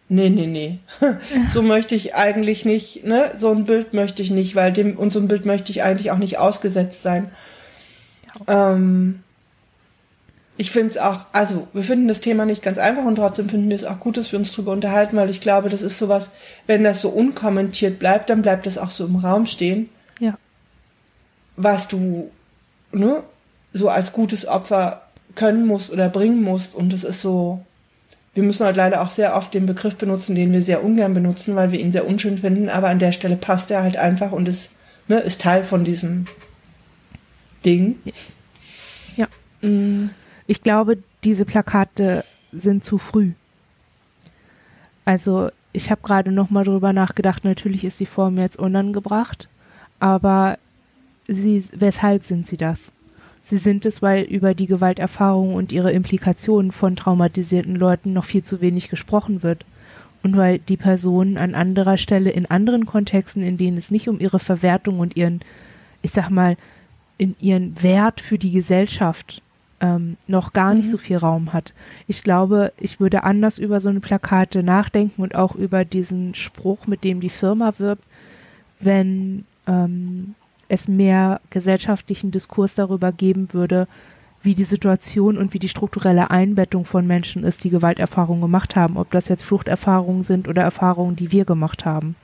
[0.09, 0.79] nee, nee, nee.
[1.49, 3.33] so möchte ich eigentlich nicht, ne?
[3.37, 6.11] So ein Bild möchte ich nicht, weil dem, und so ein Bild möchte ich eigentlich
[6.11, 7.31] auch nicht ausgesetzt sein.
[8.47, 8.75] Ja.
[8.75, 9.21] Ähm,
[10.57, 13.71] ich finde es auch, also wir finden das Thema nicht ganz einfach und trotzdem finden
[13.71, 16.31] wir es auch gut, dass wir uns drüber unterhalten, weil ich glaube, das ist sowas,
[16.69, 19.89] wenn das so unkommentiert bleibt, dann bleibt das auch so im Raum stehen.
[20.21, 20.39] Ja.
[21.57, 22.31] Was du,
[22.93, 23.25] ne,
[23.75, 25.03] so als gutes Opfer
[25.35, 26.75] können musst oder bringen musst.
[26.75, 27.63] Und es ist so,
[28.33, 31.57] wir müssen halt leider auch sehr oft den Begriff benutzen, den wir sehr ungern benutzen,
[31.57, 34.49] weil wir ihn sehr unschön finden, aber an der Stelle passt er halt einfach und
[34.49, 34.73] ist,
[35.09, 36.25] ne, ist Teil von diesem
[37.65, 37.99] Ding.
[39.17, 39.27] Ja.
[39.61, 40.11] Mm.
[40.47, 43.33] Ich glaube, diese Plakate sind zu früh.
[45.05, 47.45] Also ich habe gerade noch mal drüber nachgedacht.
[47.45, 49.49] Natürlich ist die Form jetzt unangebracht,
[49.99, 50.59] aber
[51.27, 52.93] sie, weshalb sind sie das?
[53.45, 58.43] Sie sind es, weil über die Gewalterfahrung und ihre Implikationen von traumatisierten Leuten noch viel
[58.43, 59.67] zu wenig gesprochen wird.
[60.23, 64.19] Und weil die Personen an anderer Stelle in anderen Kontexten, in denen es nicht um
[64.19, 65.41] ihre Verwertung und ihren,
[66.01, 66.57] ich sag mal,
[67.19, 69.43] in ihren Wert für die Gesellschaft
[69.81, 70.93] ähm, noch gar nicht mhm.
[70.93, 71.75] so viel Raum hat.
[72.07, 76.87] Ich glaube, ich würde anders über so eine Plakate nachdenken und auch über diesen Spruch,
[76.87, 78.05] mit dem die Firma wirbt,
[78.81, 80.35] wenn ähm,
[80.69, 83.87] es mehr gesellschaftlichen Diskurs darüber geben würde,
[84.43, 88.97] wie die Situation und wie die strukturelle Einbettung von Menschen ist, die Gewalterfahrungen gemacht haben,
[88.97, 92.15] ob das jetzt Fluchterfahrungen sind oder Erfahrungen, die wir gemacht haben.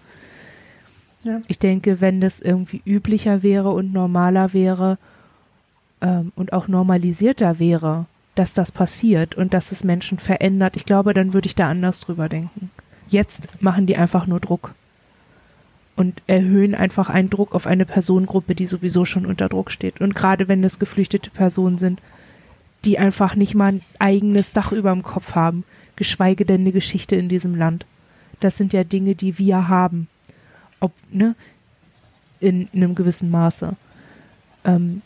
[1.24, 1.40] Ja.
[1.48, 4.98] Ich denke, wenn das irgendwie üblicher wäre und normaler wäre
[6.00, 11.14] ähm, und auch normalisierter wäre, dass das passiert und dass es Menschen verändert, ich glaube,
[11.14, 12.70] dann würde ich da anders drüber denken.
[13.08, 14.74] Jetzt machen die einfach nur Druck
[15.96, 20.00] und erhöhen einfach einen Druck auf eine Personengruppe, die sowieso schon unter Druck steht.
[20.00, 22.00] Und gerade wenn es geflüchtete Personen sind,
[22.84, 25.64] die einfach nicht mal ein eigenes Dach über dem Kopf haben,
[25.96, 27.84] geschweige denn eine Geschichte in diesem Land.
[28.40, 30.08] Das sind ja Dinge, die wir haben.
[30.80, 31.34] Ob, ne?
[32.40, 33.76] In, in einem gewissen Maße.
[34.64, 35.02] Ähm,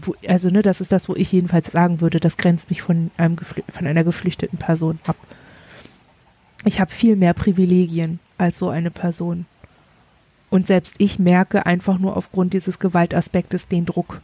[0.00, 3.10] wo, also, ne, das ist das, wo ich jedenfalls sagen würde, das grenzt mich von
[3.16, 5.16] einem von einer geflüchteten Person ab.
[6.64, 9.46] Ich habe viel mehr Privilegien als so eine Person.
[10.50, 14.20] Und selbst ich merke einfach nur aufgrund dieses Gewaltaspektes den Druck.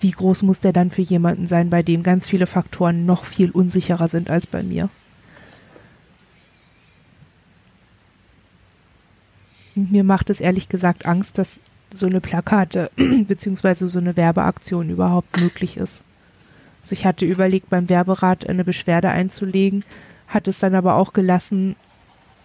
[0.00, 3.50] Wie groß muss der dann für jemanden sein, bei dem ganz viele Faktoren noch viel
[3.50, 4.88] unsicherer sind als bei mir?
[9.76, 11.60] Und mir macht es ehrlich gesagt Angst, dass
[11.92, 13.86] so eine Plakate bzw.
[13.86, 16.02] so eine Werbeaktion überhaupt möglich ist.
[16.82, 19.84] Also ich hatte überlegt, beim Werberat eine Beschwerde einzulegen,
[20.26, 21.76] hat es dann aber auch gelassen,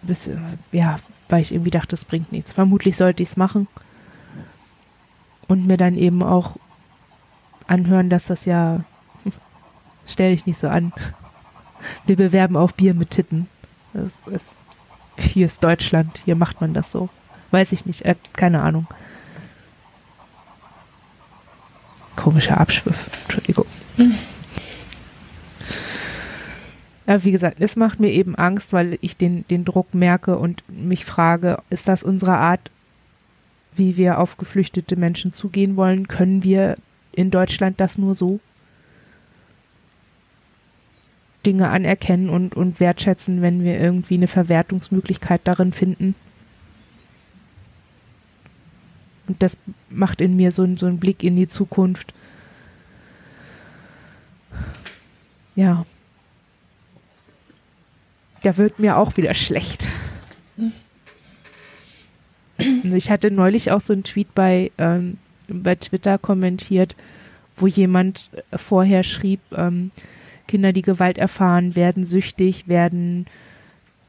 [0.02, 0.30] bis,
[0.72, 2.52] ja, weil ich irgendwie dachte, das bringt nichts.
[2.52, 3.68] Vermutlich sollte ich es machen
[5.48, 6.56] und mir dann eben auch
[7.66, 8.84] anhören, dass das ja,
[10.06, 10.92] stell dich nicht so an.
[12.06, 13.48] Wir bewerben auch Bier mit Titten.
[13.92, 14.44] Das ist,
[15.18, 17.08] hier ist Deutschland, hier macht man das so.
[17.50, 18.86] Weiß ich nicht, äh, keine Ahnung.
[22.16, 23.66] Komischer Abschwiff, Entschuldigung.
[27.08, 30.62] Ja, wie gesagt, es macht mir eben Angst, weil ich den, den Druck merke und
[30.68, 32.70] mich frage, ist das unsere Art,
[33.74, 36.06] wie wir auf geflüchtete Menschen zugehen wollen?
[36.06, 36.76] Können wir
[37.12, 38.40] in Deutschland das nur so?
[41.46, 46.14] Dinge anerkennen und, und wertschätzen, wenn wir irgendwie eine Verwertungsmöglichkeit darin finden?
[49.28, 49.56] Und das
[49.88, 52.12] macht in mir so, so einen Blick in die Zukunft.
[55.56, 55.86] Ja.
[58.42, 59.88] Da wird mir auch wieder schlecht.
[62.82, 66.96] Ich hatte neulich auch so einen Tweet bei, ähm, bei Twitter kommentiert,
[67.56, 69.90] wo jemand vorher schrieb, ähm,
[70.48, 73.26] Kinder, die Gewalt erfahren, werden süchtig, werden,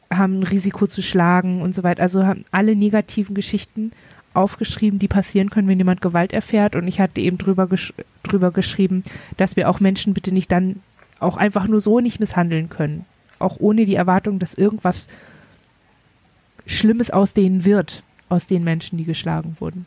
[0.10, 2.02] haben ein Risiko zu schlagen und so weiter.
[2.02, 3.92] Also haben alle negativen Geschichten
[4.34, 6.76] aufgeschrieben, die passieren können, wenn jemand Gewalt erfährt.
[6.76, 9.04] Und ich hatte eben drüber, gesch drüber geschrieben,
[9.38, 10.78] dass wir auch Menschen bitte nicht dann
[11.20, 13.06] auch einfach nur so nicht misshandeln können.
[13.40, 15.08] Auch ohne die Erwartung, dass irgendwas
[16.66, 19.86] Schlimmes aus denen wird, aus den Menschen, die geschlagen wurden.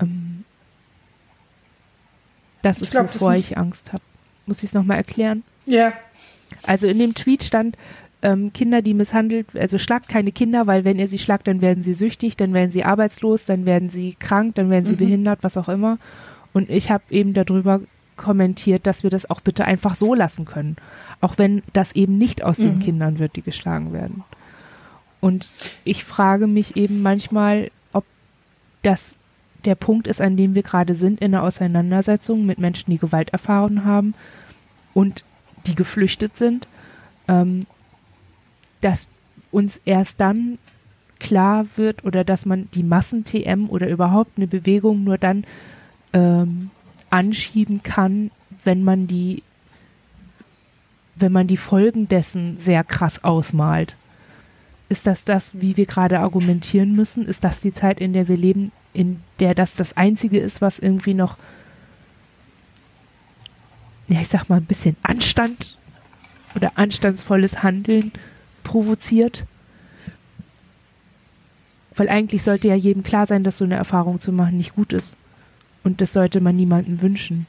[0.00, 0.44] Ähm,
[2.62, 4.02] das ist, glaub, wovor ich Angst habe.
[4.46, 5.42] Muss ich es nochmal erklären?
[5.66, 5.92] Ja.
[6.66, 7.76] Also in dem Tweet stand,
[8.22, 11.84] ähm, Kinder, die misshandelt, also schlagt keine Kinder, weil wenn ihr sie schlagt, dann werden
[11.84, 14.98] sie süchtig, dann werden sie arbeitslos, dann werden sie krank, dann werden sie mhm.
[14.98, 15.98] behindert, was auch immer.
[16.52, 17.80] Und ich habe eben darüber
[18.16, 20.76] kommentiert, dass wir das auch bitte einfach so lassen können.
[21.20, 22.64] Auch wenn das eben nicht aus mhm.
[22.64, 24.24] den Kindern wird, die geschlagen werden.
[25.20, 25.48] Und
[25.84, 28.04] ich frage mich eben manchmal, ob
[28.82, 29.16] das
[29.64, 33.30] der Punkt ist, an dem wir gerade sind in der Auseinandersetzung mit Menschen, die Gewalt
[33.30, 34.14] erfahren haben
[34.94, 35.24] und
[35.66, 36.68] die geflüchtet sind,
[37.28, 37.66] ähm,
[38.80, 39.06] dass
[39.50, 40.58] uns erst dann
[41.18, 45.44] klar wird oder dass man die Massen-TM oder überhaupt eine Bewegung nur dann
[46.12, 46.70] ähm,
[47.10, 48.30] anschieben kann,
[48.64, 49.42] wenn man die,
[51.14, 53.96] wenn man die Folgen dessen sehr krass ausmalt.
[54.88, 57.26] Ist das das, wie wir gerade argumentieren müssen?
[57.26, 60.78] Ist das die Zeit, in der wir leben, in der das das Einzige ist, was
[60.78, 61.36] irgendwie noch,
[64.06, 65.76] ja, ich sag mal, ein bisschen Anstand
[66.54, 68.12] oder anstandsvolles Handeln
[68.62, 69.44] provoziert?
[71.96, 74.92] Weil eigentlich sollte ja jedem klar sein, dass so eine Erfahrung zu machen nicht gut
[74.92, 75.16] ist.
[75.86, 77.46] Und das sollte man niemandem wünschen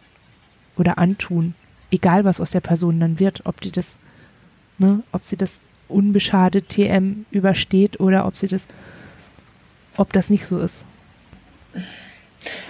[0.77, 1.55] oder antun.
[1.89, 3.97] Egal, was aus der Person dann wird, ob die das,
[4.77, 8.67] ne, ob sie das unbeschadet TM übersteht oder ob sie das,
[9.95, 10.85] ob das nicht so ist.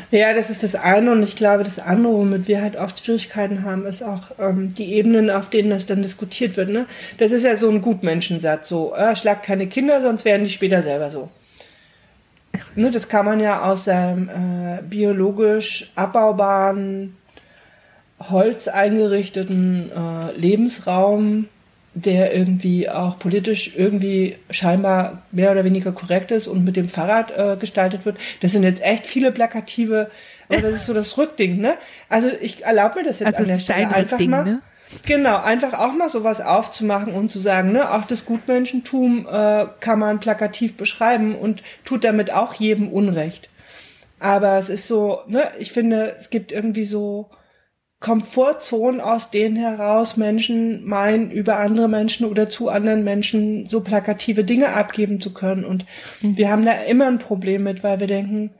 [0.09, 3.63] Ja, das ist das eine und ich glaube, das andere, womit wir halt oft Schwierigkeiten
[3.63, 6.69] haben, ist auch ähm, die Ebenen, auf denen das dann diskutiert wird.
[6.69, 6.85] Ne?
[7.17, 10.81] Das ist ja so ein Gutmenschensatz, so, äh, schlag keine Kinder, sonst werden die später
[10.81, 11.29] selber so.
[12.75, 17.15] Ne, das kann man ja aus seinem äh, biologisch abbaubaren,
[18.19, 21.47] Holz eingerichteten äh, Lebensraum
[22.03, 27.31] der irgendwie auch politisch irgendwie scheinbar mehr oder weniger korrekt ist und mit dem Fahrrad
[27.35, 28.17] äh, gestaltet wird.
[28.41, 30.11] Das sind jetzt echt viele plakative,
[30.47, 31.75] aber das ist so das Rückding, ne?
[32.07, 34.45] Also ich erlaube mir das jetzt also an der Stelle einfach Rückding, mal.
[34.45, 34.61] Ne?
[35.05, 39.99] Genau, einfach auch mal sowas aufzumachen und zu sagen, ne, auch das Gutmenschentum äh, kann
[39.99, 43.49] man plakativ beschreiben und tut damit auch jedem Unrecht.
[44.19, 47.29] Aber es ist so, ne, ich finde, es gibt irgendwie so
[47.99, 54.43] Komfortzonen, aus denen heraus Menschen meinen, über andere Menschen oder zu anderen Menschen so plakative
[54.43, 55.65] Dinge abgeben zu können.
[55.65, 55.85] Und
[56.21, 56.37] mhm.
[56.37, 58.51] wir haben da immer ein Problem mit, weil wir denken,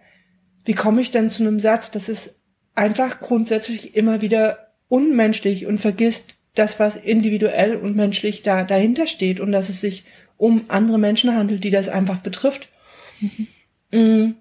[0.65, 2.41] wie komme ich denn zu einem Satz, das ist
[2.75, 9.39] einfach grundsätzlich immer wieder unmenschlich und vergisst das, was individuell und menschlich da dahinter steht
[9.39, 10.03] und dass es sich
[10.37, 12.69] um andere Menschen handelt, die das einfach betrifft.
[13.91, 14.35] Mhm.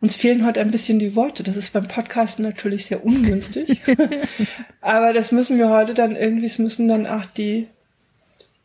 [0.00, 1.42] Uns fehlen heute ein bisschen die Worte.
[1.42, 3.80] Das ist beim Podcasten natürlich sehr ungünstig.
[4.80, 7.66] Aber das müssen wir heute dann irgendwie, es müssen dann auch die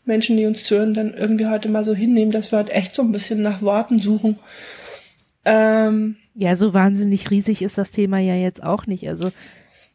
[0.05, 3.01] Menschen, die uns zuhören, dann irgendwie heute mal so hinnehmen, dass wir halt echt so
[3.01, 4.37] ein bisschen nach Worten suchen.
[5.45, 9.07] Ähm, ja, so wahnsinnig riesig ist das Thema ja jetzt auch nicht.
[9.07, 9.31] Also,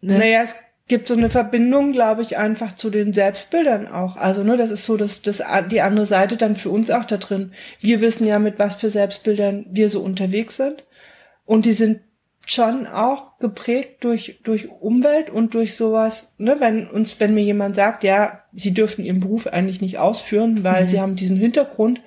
[0.00, 0.18] ne?
[0.18, 0.56] Naja, es
[0.88, 4.16] gibt so eine Verbindung, glaube ich, einfach zu den Selbstbildern auch.
[4.16, 7.16] Also, ne, das ist so das, das, die andere Seite dann für uns auch da
[7.16, 7.52] drin.
[7.80, 10.84] Wir wissen ja, mit was für Selbstbildern wir so unterwegs sind.
[11.44, 12.00] Und die sind
[12.46, 17.74] schon auch geprägt durch, durch Umwelt und durch sowas, ne, wenn uns, wenn mir jemand
[17.74, 20.88] sagt, ja, sie dürften ihren Beruf eigentlich nicht ausführen, weil mhm.
[20.88, 22.00] sie haben diesen Hintergrund,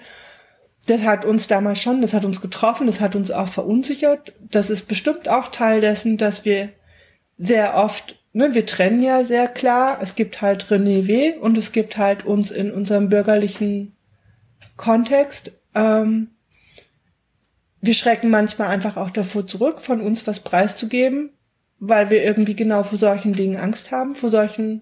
[0.90, 4.34] das hat uns damals schon, das hat uns getroffen, das hat uns auch verunsichert.
[4.50, 6.70] Das ist bestimmt auch Teil dessen, dass wir
[7.38, 10.00] sehr oft ne, wir trennen ja sehr klar.
[10.02, 11.38] Es gibt halt René W.
[11.38, 13.96] und es gibt halt uns in unserem bürgerlichen
[14.78, 15.52] Kontext.
[15.76, 16.30] Ähm,
[17.82, 21.32] wir schrecken manchmal einfach auch davor zurück, von uns was preiszugeben,
[21.80, 24.82] weil wir irgendwie genau vor solchen Dingen Angst haben, vor solchen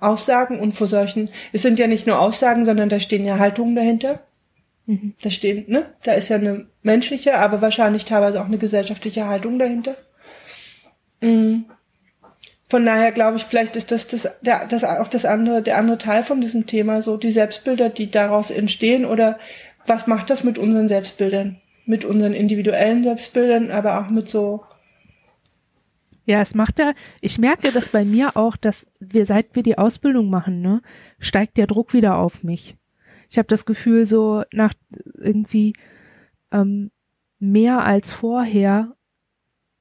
[0.00, 3.74] Aussagen und vor solchen, es sind ja nicht nur Aussagen, sondern da stehen ja Haltungen
[3.74, 4.20] dahinter.
[4.88, 5.12] Mhm.
[5.22, 9.58] Da stehen, ne, da ist ja eine menschliche, aber wahrscheinlich teilweise auch eine gesellschaftliche Haltung
[9.58, 9.94] dahinter.
[11.20, 11.66] Mhm.
[12.70, 15.98] Von daher glaube ich, vielleicht ist das, das, der, das auch das andere, der andere
[15.98, 19.38] Teil von diesem Thema, so die Selbstbilder, die daraus entstehen oder
[19.86, 21.60] was macht das mit unseren Selbstbildern?
[21.84, 24.62] Mit unseren individuellen Selbstbildern, aber auch mit so.
[26.24, 29.76] Ja, es macht ja, ich merke das bei mir auch, dass wir, seit wir die
[29.76, 30.80] Ausbildung machen, ne,
[31.18, 32.77] steigt der Druck wieder auf mich.
[33.28, 34.74] Ich habe das Gefühl, so nach
[35.14, 35.74] irgendwie
[36.50, 36.90] ähm,
[37.38, 38.96] mehr als vorher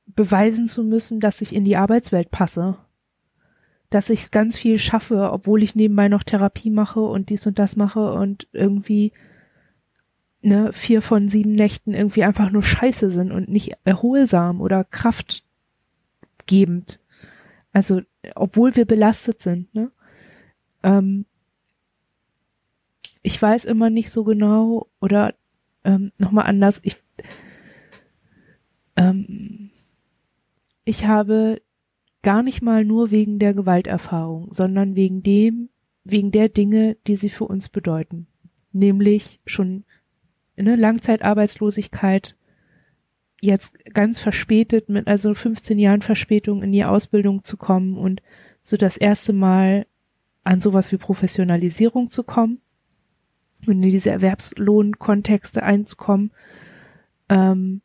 [0.05, 2.77] beweisen zu müssen, dass ich in die Arbeitswelt passe.
[3.89, 7.77] Dass ich ganz viel schaffe, obwohl ich nebenbei noch Therapie mache und dies und das
[7.77, 9.13] mache und irgendwie
[10.41, 16.99] ne, vier von sieben Nächten irgendwie einfach nur scheiße sind und nicht erholsam oder kraftgebend.
[17.71, 18.01] Also,
[18.36, 19.91] obwohl wir belastet sind, ne?
[20.83, 21.25] Ähm,
[23.23, 25.36] ich weiß immer nicht so genau oder
[25.84, 26.97] ähm, nochmal anders, ich
[28.95, 29.71] ähm,
[30.84, 31.62] ich habe
[32.21, 35.69] gar nicht mal nur wegen der Gewalterfahrung, sondern wegen dem,
[36.03, 38.27] wegen der Dinge, die sie für uns bedeuten.
[38.73, 39.86] Nämlich schon
[40.58, 42.38] eine Langzeitarbeitslosigkeit,
[43.39, 48.21] jetzt ganz verspätet mit also 15 Jahren Verspätung in die Ausbildung zu kommen und
[48.63, 49.86] so das erste Mal
[50.43, 52.62] an sowas wie Professionalisierung zu kommen
[53.71, 56.32] in diese Erwerbslohnkontexte einzukommen.
[57.30, 57.82] Ähm,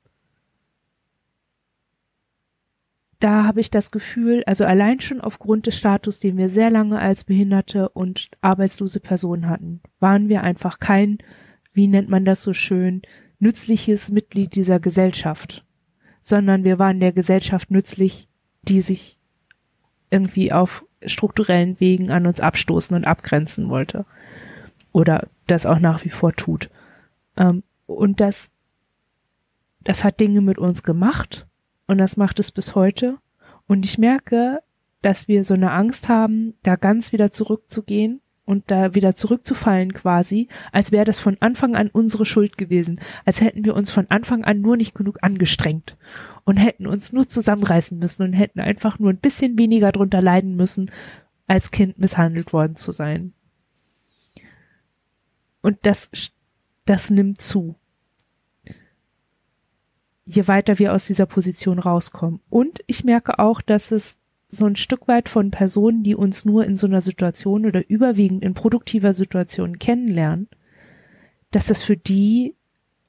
[3.23, 6.99] da habe ich das Gefühl, also allein schon aufgrund des Status, den wir sehr lange
[6.99, 11.18] als behinderte und arbeitslose Person hatten, waren wir einfach kein,
[11.73, 13.03] wie nennt man das so schön,
[13.38, 15.64] nützliches Mitglied dieser Gesellschaft,
[16.23, 18.29] sondern wir waren der Gesellschaft nützlich,
[18.62, 19.18] die sich
[20.11, 24.05] irgendwie auf strukturellen Wegen an uns abstoßen und abgrenzen wollte.
[24.92, 26.70] Oder das auch nach wie vor tut.
[27.37, 28.50] Ähm, und das,
[29.81, 31.46] das hat Dinge mit uns gemacht
[31.87, 33.18] und das macht es bis heute.
[33.66, 34.62] Und ich merke,
[35.02, 40.48] dass wir so eine Angst haben, da ganz wieder zurückzugehen und da wieder zurückzufallen quasi,
[40.72, 44.44] als wäre das von Anfang an unsere Schuld gewesen, als hätten wir uns von Anfang
[44.44, 45.96] an nur nicht genug angestrengt
[46.44, 50.57] und hätten uns nur zusammenreißen müssen und hätten einfach nur ein bisschen weniger drunter leiden
[50.57, 50.90] müssen,
[51.46, 53.33] als Kind misshandelt worden zu sein.
[55.62, 56.11] Und das,
[56.85, 57.77] das nimmt zu
[60.25, 62.40] je weiter wir aus dieser Position rauskommen.
[62.51, 64.16] Und ich merke auch, dass es
[64.48, 68.42] so ein Stück weit von Personen, die uns nur in so einer Situation oder überwiegend
[68.42, 70.48] in produktiver Situation kennenlernen,
[71.51, 72.55] dass das für die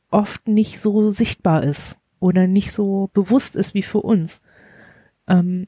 [0.10, 4.42] oft nicht so sichtbar ist oder nicht so bewusst ist wie für uns.
[5.28, 5.68] Ähm,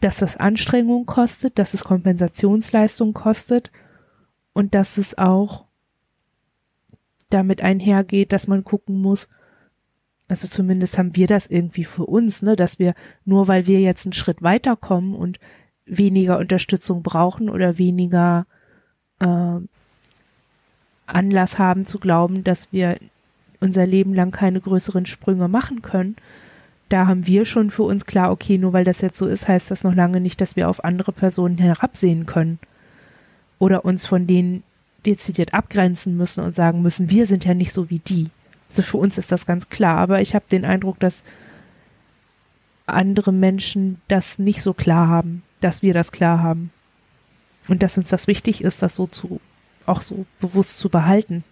[0.00, 3.70] dass das Anstrengung kostet, dass es Kompensationsleistung kostet
[4.52, 5.64] und dass es auch
[7.30, 9.28] damit einhergeht, dass man gucken muss,
[10.28, 14.06] also zumindest haben wir das irgendwie für uns, ne, dass wir nur weil wir jetzt
[14.06, 15.40] einen Schritt weiterkommen und
[15.86, 18.46] weniger Unterstützung brauchen oder weniger
[19.18, 19.56] äh,
[21.06, 22.98] Anlass haben zu glauben, dass wir
[23.58, 26.14] unser Leben lang keine größeren Sprünge machen können.
[26.88, 29.70] Da haben wir schon für uns klar, okay, nur weil das jetzt so ist, heißt
[29.70, 32.60] das noch lange nicht, dass wir auf andere Personen herabsehen können
[33.60, 34.64] oder uns von denen
[35.06, 38.30] dezidiert abgrenzen müssen und sagen müssen, wir sind ja nicht so wie die.
[38.68, 41.22] Also für uns ist das ganz klar, aber ich habe den Eindruck, dass
[42.86, 46.72] andere Menschen das nicht so klar haben, dass wir das klar haben.
[47.68, 49.40] Und dass uns das wichtig ist, das so zu,
[49.86, 51.44] auch so bewusst zu behalten.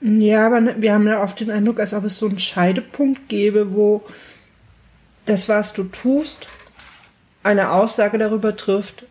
[0.00, 3.74] Ja, aber wir haben ja oft den Eindruck, als ob es so einen Scheidepunkt gäbe,
[3.74, 4.02] wo
[5.24, 6.48] das, was du tust,
[7.42, 9.06] eine Aussage darüber trifft,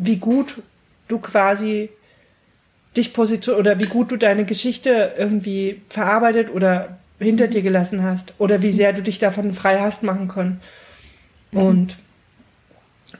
[0.00, 0.62] wie gut
[1.08, 1.90] du quasi
[2.96, 8.32] dich position oder wie gut du deine Geschichte irgendwie verarbeitet oder hinter dir gelassen hast
[8.38, 10.60] oder wie sehr du dich davon frei hast machen können.
[11.52, 11.98] Und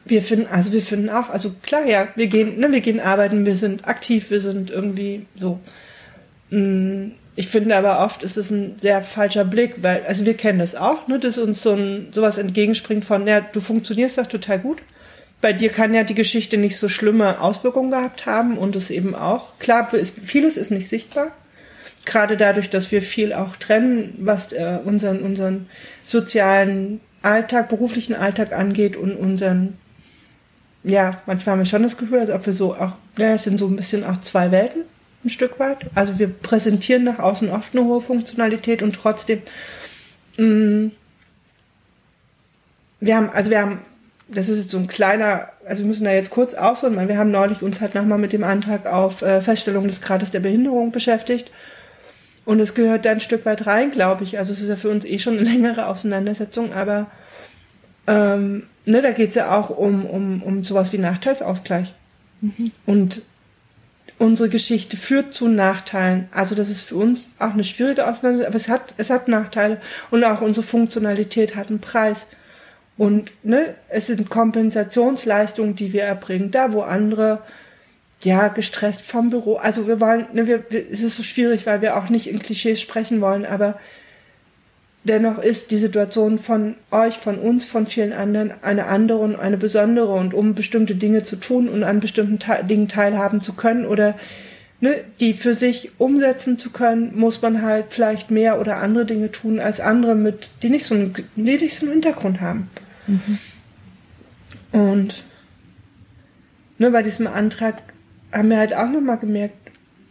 [0.04, 3.44] wir finden, also wir finden auch, also klar, ja, wir gehen, ne, wir gehen arbeiten,
[3.44, 5.60] wir sind aktiv, wir sind irgendwie so.
[6.50, 10.60] Mm, ich finde aber oft ist es ein sehr falscher Blick, weil, also wir kennen
[10.60, 14.60] das auch, ne, dass uns so ein, sowas entgegenspringt von, ja, du funktionierst doch total
[14.60, 14.78] gut.
[15.40, 19.14] Bei dir kann ja die Geschichte nicht so schlimme Auswirkungen gehabt haben und es eben
[19.14, 19.58] auch.
[19.58, 21.32] Klar, vieles ist nicht sichtbar.
[22.04, 25.68] Gerade dadurch, dass wir viel auch trennen, was äh, unseren, unseren
[26.04, 29.78] sozialen Alltag, beruflichen Alltag angeht und unseren,
[30.82, 33.58] ja, manchmal haben wir schon das Gefühl, als ob wir so auch, ja, es sind
[33.58, 34.82] so ein bisschen auch zwei Welten,
[35.24, 35.78] ein Stück weit.
[35.94, 39.42] Also wir präsentieren nach außen oft eine hohe Funktionalität und trotzdem,
[40.38, 40.92] mh, mm,
[43.00, 43.78] wir haben, also wir haben,
[44.32, 47.18] das ist jetzt so ein kleiner, also wir müssen da jetzt kurz ausholen, weil wir
[47.18, 50.92] haben neulich uns halt nochmal mit dem Antrag auf äh, Feststellung des Grades der Behinderung
[50.92, 51.50] beschäftigt.
[52.44, 54.38] Und es gehört da ein Stück weit rein, glaube ich.
[54.38, 57.10] Also es ist ja für uns eh schon eine längere Auseinandersetzung, aber
[58.06, 61.92] ähm, ne, da geht es ja auch um, um, um sowas wie Nachteilsausgleich.
[62.40, 62.70] Mhm.
[62.86, 63.22] Und
[64.18, 66.28] unsere Geschichte führt zu Nachteilen.
[66.32, 69.80] Also das ist für uns auch eine schwierige Auseinandersetzung, aber es hat, es hat Nachteile
[70.10, 72.26] und auch unsere Funktionalität hat einen Preis.
[73.00, 77.40] Und ne, es sind Kompensationsleistungen, die wir erbringen, da wo andere
[78.22, 79.56] ja, gestresst vom Büro.
[79.56, 82.40] Also wir wollen, ne, wir, wir, es ist so schwierig, weil wir auch nicht in
[82.40, 83.78] Klischees sprechen wollen, aber
[85.04, 89.56] dennoch ist die Situation von euch, von uns, von vielen anderen eine andere und eine
[89.56, 93.86] besondere und um bestimmte Dinge zu tun und an bestimmten Te Dingen teilhaben zu können
[93.86, 94.14] oder
[94.80, 99.32] ne, die für sich umsetzen zu können, muss man halt vielleicht mehr oder andere Dinge
[99.32, 102.68] tun als andere mit, die nicht so einen, einen Hintergrund haben.
[103.10, 103.38] Mhm.
[104.72, 105.24] Und
[106.78, 107.82] nur bei diesem Antrag
[108.32, 109.56] haben wir halt auch nochmal gemerkt,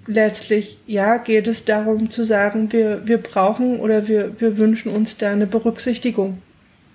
[0.05, 5.17] letztlich, ja, geht es darum zu sagen, wir, wir brauchen oder wir, wir wünschen uns
[5.17, 6.41] da eine Berücksichtigung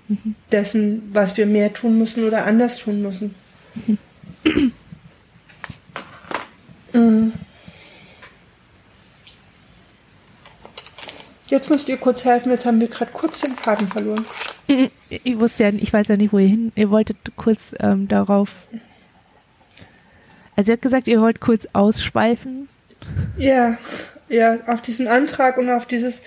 [0.09, 0.35] mhm.
[0.53, 3.35] dessen, was wir mehr tun müssen oder anders tun müssen.
[3.87, 3.99] Mhm.
[11.55, 14.25] Jetzt müsst ihr kurz helfen, jetzt haben wir gerade kurz den Faden verloren.
[15.09, 16.73] Ich wusste ja, ich weiß ja nicht, wo ihr hin.
[16.75, 18.49] Ihr wolltet kurz ähm, darauf
[20.57, 22.69] also ihr habt gesagt, ihr wollt kurz ausschweifen.
[23.37, 23.77] Ja,
[24.29, 26.23] ja, auf diesen Antrag und auf dieses,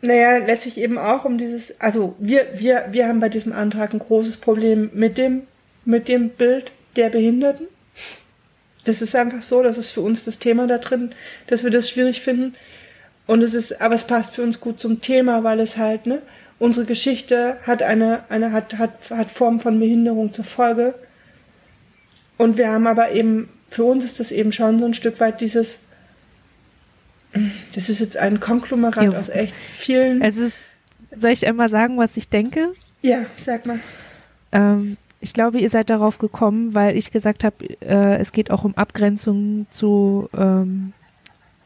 [0.00, 3.98] naja, letztlich eben auch um dieses, also wir, wir, wir haben bei diesem Antrag ein
[3.98, 5.42] großes Problem mit dem,
[5.84, 7.66] mit dem Bild der Behinderten.
[8.84, 11.10] Das ist einfach so, das ist für uns das Thema da drin,
[11.48, 12.54] dass wir das schwierig finden.
[13.28, 16.22] Und es ist, aber es passt für uns gut zum Thema, weil es halt, ne,
[16.58, 20.94] unsere Geschichte hat eine, eine, hat, hat, hat Form von Behinderung zur Folge.
[22.38, 25.42] Und wir haben aber eben, für uns ist das eben schon so ein Stück weit
[25.42, 25.80] dieses,
[27.74, 29.12] das ist jetzt ein Konglomerat jo.
[29.12, 30.22] aus echt vielen.
[30.22, 30.54] Es ist,
[31.14, 32.72] soll ich einmal sagen, was ich denke?
[33.02, 33.78] Ja, sag mal.
[34.52, 38.64] Ähm, ich glaube, ihr seid darauf gekommen, weil ich gesagt habe, äh, es geht auch
[38.64, 40.94] um Abgrenzung zu, ähm,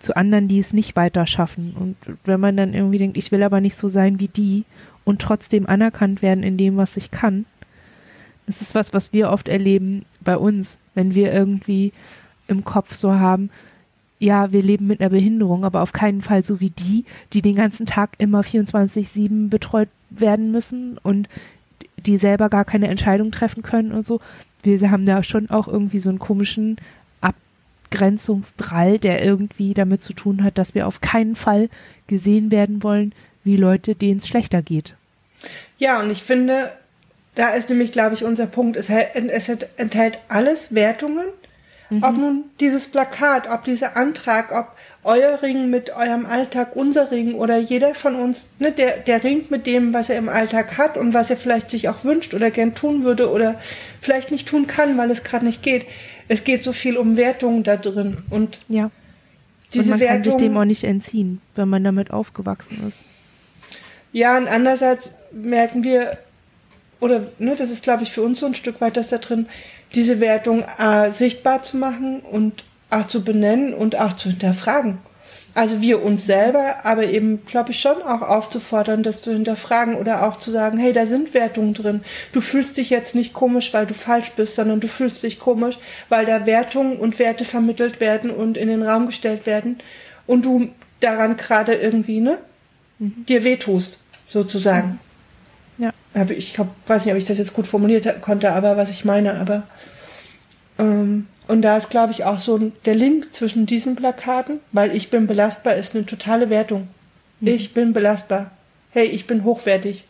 [0.02, 1.74] zu anderen, die es nicht weiter schaffen.
[1.78, 4.64] Und wenn man dann irgendwie denkt, ich will aber nicht so sein wie die
[5.04, 7.46] und trotzdem anerkannt werden in dem, was ich kann,
[8.46, 11.92] das ist was, was wir oft erleben bei uns, wenn wir irgendwie
[12.48, 13.50] im Kopf so haben,
[14.18, 17.56] ja, wir leben mit einer Behinderung, aber auf keinen Fall so wie die, die den
[17.56, 21.28] ganzen Tag immer 24-7 betreut werden müssen und
[21.96, 24.20] die selber gar keine Entscheidung treffen können und so.
[24.62, 26.76] Wir haben da schon auch irgendwie so einen komischen
[27.92, 31.68] Abgrenzungsdrall, der irgendwie damit zu tun hat, dass wir auf keinen Fall
[32.06, 33.14] gesehen werden wollen,
[33.44, 34.94] wie Leute, denen es schlechter geht.
[35.78, 36.70] Ja, und ich finde,
[37.34, 38.76] da ist nämlich, glaube ich, unser Punkt.
[38.76, 41.26] Es, es enthält alles Wertungen.
[41.90, 42.02] Mhm.
[42.02, 44.68] Ob nun dieses Plakat, ob dieser Antrag, ob
[45.04, 49.50] euer Ring mit eurem Alltag, unser Ring oder jeder von uns, ne, der, der ringt
[49.50, 52.50] mit dem, was er im Alltag hat und was er vielleicht sich auch wünscht oder
[52.52, 53.56] gern tun würde oder
[54.00, 55.86] vielleicht nicht tun kann, weil es gerade nicht geht.
[56.28, 58.90] Es geht so viel um Wertungen da drin und ja.
[59.74, 62.98] diese und man Wertung, kann sich dem auch nicht entziehen, wenn man damit aufgewachsen ist.
[64.12, 66.16] Ja, und andererseits merken wir,
[67.00, 69.48] oder ne, das ist, glaube ich, für uns so ein Stück weit das da drin,
[69.94, 74.98] diese Wertung äh, sichtbar zu machen und auch zu benennen und auch zu hinterfragen.
[75.54, 80.26] Also wir uns selber, aber eben, glaube ich, schon auch aufzufordern, das zu hinterfragen oder
[80.26, 82.00] auch zu sagen, hey, da sind Wertungen drin.
[82.32, 85.78] Du fühlst dich jetzt nicht komisch, weil du falsch bist, sondern du fühlst dich komisch,
[86.08, 89.76] weil da Wertungen und Werte vermittelt werden und in den Raum gestellt werden
[90.26, 90.70] und du
[91.00, 92.38] daran gerade irgendwie, ne,
[92.98, 93.26] mhm.
[93.28, 94.98] dir wehtust, sozusagen.
[95.76, 95.84] Mhm.
[95.84, 95.90] Ja.
[96.14, 99.04] Aber ich glaub, weiß nicht, ob ich das jetzt gut formuliert konnte, aber was ich
[99.04, 99.64] meine, aber
[100.78, 105.10] Ähm, und da ist, glaube ich, auch so der Link zwischen diesen Plakaten, weil ich
[105.10, 106.88] bin belastbar ist eine totale Wertung.
[107.40, 107.48] Mhm.
[107.48, 108.52] Ich bin belastbar.
[108.88, 110.04] Hey, ich bin hochwertig.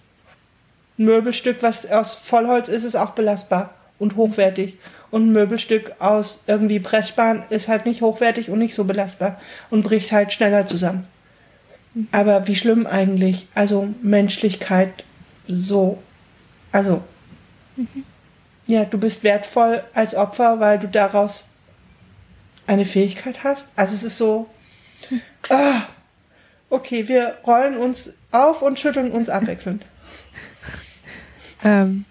[0.99, 4.79] Ein Möbelstück, was aus Vollholz ist, ist auch belastbar und hochwertig.
[5.11, 9.37] Und ein Möbelstück aus irgendwie Pressspan ist halt nicht hochwertig und nicht so belastbar
[9.69, 11.09] und bricht halt schneller zusammen.
[11.95, 12.07] Mhm.
[12.13, 13.49] Aber wie schlimm eigentlich.
[13.57, 15.03] Also Menschlichkeit
[15.49, 15.99] so.
[16.71, 17.03] Also.
[17.75, 18.05] Mhm.
[18.73, 21.49] Ja, du bist wertvoll als Opfer, weil du daraus
[22.67, 23.69] eine Fähigkeit hast.
[23.77, 24.49] Also es ist so.
[25.51, 25.83] Ah,
[26.71, 29.85] okay, wir rollen uns auf und schütteln uns abwechselnd.
[31.65, 32.07] ähm,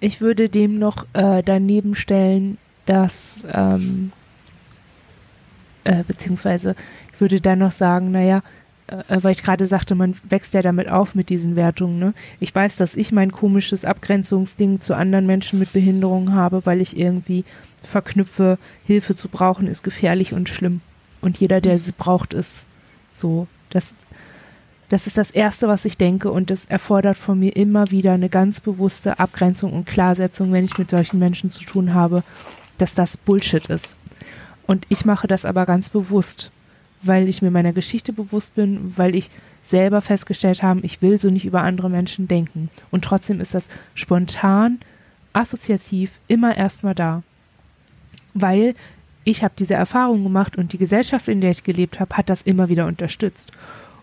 [0.00, 4.12] ich würde dem noch äh, daneben stellen, dass ähm,
[5.84, 6.76] äh, beziehungsweise
[7.14, 8.42] ich würde dann noch sagen, naja,
[8.90, 11.98] äh, weil ich gerade sagte, man wächst ja damit auf mit diesen Wertungen.
[11.98, 12.14] Ne?
[12.40, 16.96] Ich weiß, dass ich mein komisches Abgrenzungsding zu anderen Menschen mit Behinderungen habe, weil ich
[16.96, 17.44] irgendwie
[17.82, 20.80] verknüpfe, Hilfe zu brauchen ist gefährlich und schlimm.
[21.20, 22.66] Und jeder, der sie braucht, ist
[23.12, 23.46] so.
[23.70, 23.94] Das,
[24.88, 28.28] das ist das Erste, was ich denke und das erfordert von mir immer wieder eine
[28.28, 32.24] ganz bewusste Abgrenzung und Klarsetzung, wenn ich mit solchen Menschen zu tun habe,
[32.78, 33.94] dass das Bullshit ist.
[34.66, 36.50] Und ich mache das aber ganz bewusst
[37.02, 39.30] weil ich mir meiner Geschichte bewusst bin, weil ich
[39.62, 42.68] selber festgestellt habe, ich will so nicht über andere Menschen denken.
[42.90, 44.80] Und trotzdem ist das spontan,
[45.32, 47.22] assoziativ immer erstmal da.
[48.34, 48.74] Weil
[49.24, 52.42] ich habe diese Erfahrung gemacht und die Gesellschaft, in der ich gelebt habe, hat das
[52.42, 53.52] immer wieder unterstützt.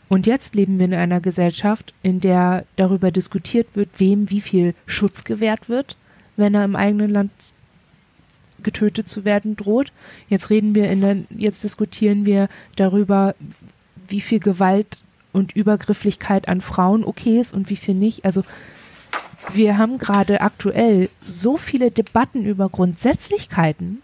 [0.10, 4.74] Und jetzt leben wir in einer Gesellschaft, in der darüber diskutiert wird, wem wie viel
[4.86, 5.98] Schutz gewährt wird,
[6.38, 7.32] wenn er im eigenen Land
[8.68, 9.94] getötet zu werden droht.
[10.28, 13.34] Jetzt reden wir in der, jetzt diskutieren wir darüber,
[14.10, 18.26] wie viel Gewalt und Übergrifflichkeit an Frauen okay ist und wie viel nicht.
[18.26, 18.44] Also
[19.54, 24.02] wir haben gerade aktuell so viele Debatten über Grundsätzlichkeiten.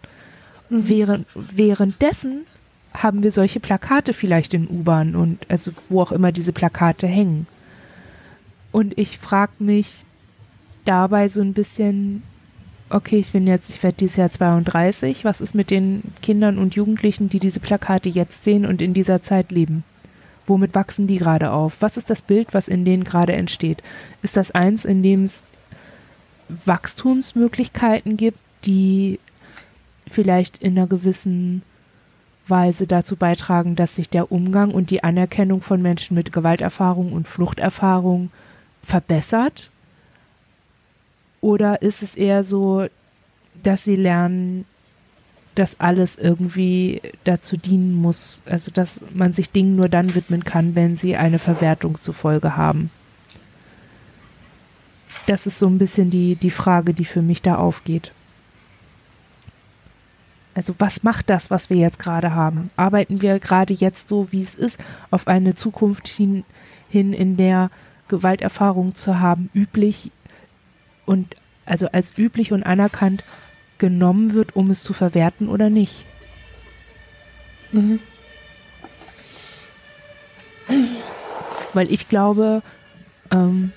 [0.70, 0.88] Mhm.
[0.88, 2.46] Während, währenddessen
[2.94, 7.46] haben wir solche Plakate vielleicht in U-Bahn und also wo auch immer diese Plakate hängen.
[8.72, 10.04] Und ich frage mich
[10.86, 12.22] dabei so ein bisschen,
[12.90, 16.74] okay, ich bin jetzt, ich werde dieses Jahr 32, was ist mit den Kindern und
[16.74, 19.84] Jugendlichen, die diese Plakate jetzt sehen und in dieser Zeit leben?
[20.46, 21.74] Womit wachsen die gerade auf?
[21.80, 23.82] Was ist das Bild, was in denen gerade entsteht?
[24.22, 25.42] Ist das eins, in dem es
[26.66, 29.18] Wachstumsmöglichkeiten gibt, die
[30.10, 31.62] vielleicht in einer gewissen
[32.46, 37.26] Weise dazu beitragen, dass sich der Umgang und die Anerkennung von Menschen mit Gewalterfahrung und
[37.26, 38.30] Fluchterfahrung
[38.82, 39.70] verbessert?
[41.44, 42.86] Oder ist es eher so,
[43.62, 44.64] dass sie lernen,
[45.54, 50.74] dass alles irgendwie dazu dienen muss, also dass man sich Dingen nur dann widmen kann,
[50.74, 52.88] wenn sie eine Verwertung zufolge haben?
[55.26, 58.12] Das ist so ein bisschen die, die Frage, die für mich da aufgeht.
[60.54, 62.70] Also was macht das, was wir jetzt gerade haben?
[62.76, 64.78] Arbeiten wir gerade jetzt so, wie es ist,
[65.10, 66.42] auf eine Zukunft hin,
[66.88, 67.70] hin in der
[68.08, 70.10] Gewalterfahrung zu haben, üblich
[71.06, 71.36] und
[71.66, 73.24] also als üblich und anerkannt
[73.78, 76.04] genommen wird, um es zu verwerten oder nicht.
[77.72, 77.98] Mhm.
[81.72, 82.62] Weil ich glaube,
[83.30, 83.72] ähm,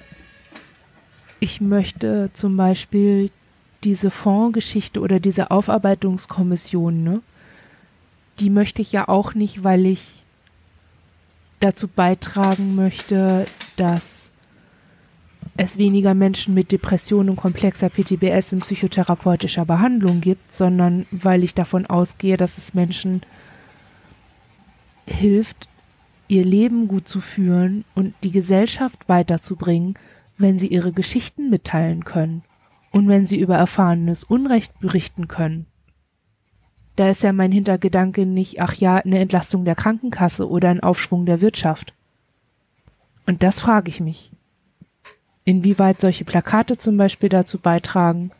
[1.39, 3.32] ich möchte zum Beispiel
[3.84, 7.21] diese Fondsgeschichte oder diese Aufarbeitungskommission, ne,
[8.39, 10.23] die möchte ich ja auch nicht, weil ich
[11.59, 13.45] dazu beitragen möchte,
[13.78, 14.16] dass
[15.58, 21.55] es weniger Menschen mit Depressionen und komplexer PTBS in psychotherapeutischer Behandlung gibt, sondern weil ich
[21.55, 23.22] davon ausgehe, dass es Menschen
[25.08, 25.68] hilft,
[26.28, 29.95] ihr Leben gut zu führen und die Gesellschaft weiterzubringen,
[30.38, 32.43] wenn sie ihre Geschichten mitteilen können
[32.91, 35.66] und wenn sie über erfahrenes Unrecht berichten können.
[36.95, 41.26] Da ist ja mein Hintergedanke nicht, ach ja, eine Entlastung der Krankenkasse oder ein Aufschwung
[41.26, 41.93] der Wirtschaft.
[43.26, 44.32] Und das frage ich mich
[45.47, 48.31] inwieweit solche Plakate zum Beispiel dazu beitragen,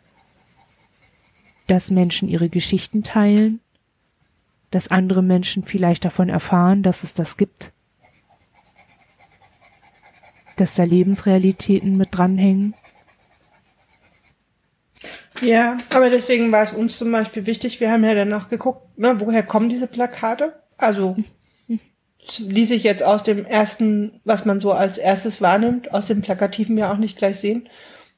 [1.68, 3.62] dass Menschen ihre Geschichten teilen,
[4.72, 7.72] dass andere Menschen vielleicht davon erfahren, dass es das gibt,
[10.58, 12.74] dass da Lebensrealitäten mit dranhängen.
[15.42, 19.18] Ja, aber deswegen war es uns zum Beispiel wichtig, wir haben ja danach geguckt, ne,
[19.22, 20.62] woher kommen diese Plakate?
[20.78, 21.16] Also
[22.20, 26.78] ließ sich jetzt aus dem ersten, was man so als erstes wahrnimmt, aus dem Plakativen
[26.78, 27.70] ja auch nicht gleich sehen.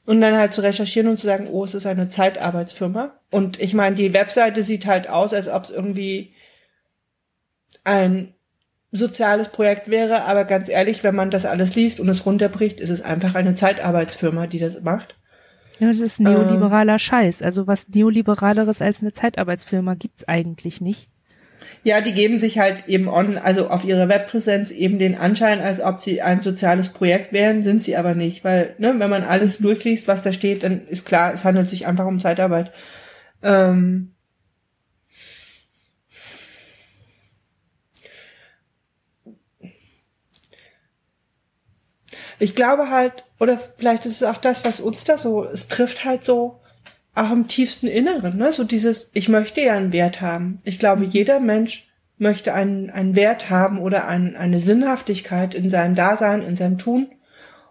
[0.06, 3.12] Und dann halt zu recherchieren und zu sagen, oh, es ist eine Zeitarbeitsfirma.
[3.30, 6.32] Und ich meine, die Webseite sieht halt aus, als ob es irgendwie
[7.84, 8.34] ein
[8.92, 12.90] soziales Projekt wäre, aber ganz ehrlich, wenn man das alles liest und es runterbricht, ist
[12.90, 15.16] es einfach eine Zeitarbeitsfirma, die das macht.
[15.78, 17.42] Ja, das ist neoliberaler äh, Scheiß.
[17.42, 21.09] Also was neoliberaleres als eine Zeitarbeitsfirma gibt's eigentlich nicht.
[21.82, 25.80] Ja, die geben sich halt eben on, also auf ihre Webpräsenz eben den Anschein, als
[25.80, 29.60] ob sie ein soziales Projekt wären, sind sie aber nicht, weil, ne, wenn man alles
[29.60, 29.64] mhm.
[29.64, 32.72] durchliest, was da steht, dann ist klar, es handelt sich einfach um Zeitarbeit.
[33.42, 34.14] Ähm
[42.38, 46.04] ich glaube halt, oder vielleicht ist es auch das, was uns da so, es trifft
[46.04, 46.59] halt so
[47.14, 48.52] auch im tiefsten Inneren, ne?
[48.52, 50.60] So dieses, ich möchte ja einen Wert haben.
[50.64, 51.10] Ich glaube, mhm.
[51.10, 51.88] jeder Mensch
[52.18, 57.08] möchte einen, einen Wert haben oder ein, eine Sinnhaftigkeit in seinem Dasein, in seinem Tun.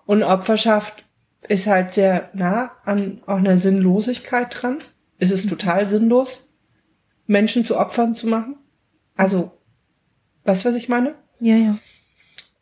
[0.05, 1.05] Und Opferschaft
[1.47, 4.79] ist halt sehr nah an auch einer Sinnlosigkeit dran.
[5.19, 5.49] Es ist mhm.
[5.49, 6.47] total sinnlos,
[7.27, 8.57] Menschen zu Opfern zu machen.
[9.15, 9.51] Also,
[10.45, 11.15] weißt du, was ich meine?
[11.39, 11.77] Ja, ja.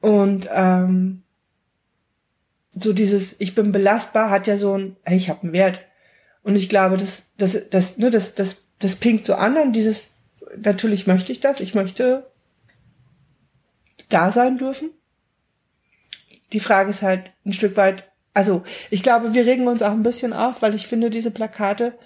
[0.02, 1.24] Und ähm,
[2.72, 5.86] so dieses Ich bin belastbar hat ja so ein, ich habe einen Wert.
[6.48, 10.12] Und ich glaube, das, das, das, ne, das, das, das pinkt so an und dieses,
[10.56, 12.26] natürlich möchte ich das, ich möchte
[14.08, 14.92] da sein dürfen.
[16.54, 20.04] Die Frage ist halt ein Stück weit, also ich glaube, wir regen uns auch ein
[20.04, 21.98] bisschen auf, weil ich finde, diese Plakate,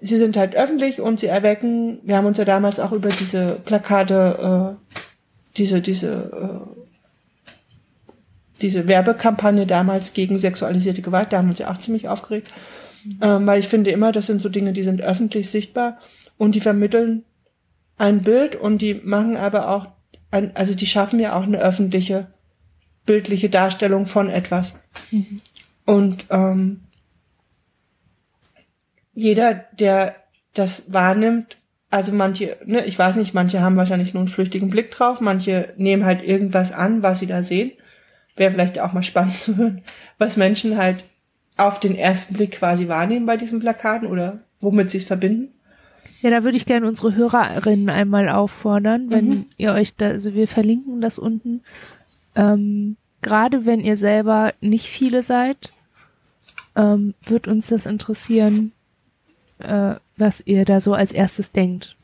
[0.00, 3.60] sie sind halt öffentlich und sie erwecken, wir haben uns ja damals auch über diese
[3.64, 4.96] Plakate, äh,
[5.56, 6.80] diese, diese, äh,
[8.60, 12.50] diese Werbekampagne damals gegen sexualisierte Gewalt, da haben wir uns ja auch ziemlich aufgeregt.
[13.20, 15.98] Ähm, weil ich finde immer, das sind so Dinge, die sind öffentlich sichtbar
[16.38, 17.24] und die vermitteln
[17.98, 19.88] ein Bild und die machen aber auch,
[20.30, 22.32] ein, also die schaffen ja auch eine öffentliche,
[23.06, 24.80] bildliche Darstellung von etwas.
[25.10, 25.36] Mhm.
[25.84, 26.82] Und ähm,
[29.12, 30.14] jeder, der
[30.54, 31.58] das wahrnimmt,
[31.90, 35.74] also manche, ne, ich weiß nicht, manche haben wahrscheinlich nur einen flüchtigen Blick drauf, manche
[35.76, 37.72] nehmen halt irgendwas an, was sie da sehen.
[38.34, 39.82] Wäre vielleicht auch mal spannend zu hören,
[40.18, 41.04] was Menschen halt
[41.66, 45.52] auf den ersten Blick quasi wahrnehmen bei diesen Plakaten oder womit sie es verbinden?
[46.20, 49.46] Ja, da würde ich gerne unsere Hörerinnen einmal auffordern, wenn mhm.
[49.56, 51.62] ihr euch da, also wir verlinken das unten,
[52.36, 55.56] ähm, gerade wenn ihr selber nicht viele seid,
[56.76, 58.72] ähm, wird uns das interessieren,
[59.58, 61.96] äh, was ihr da so als erstes denkt.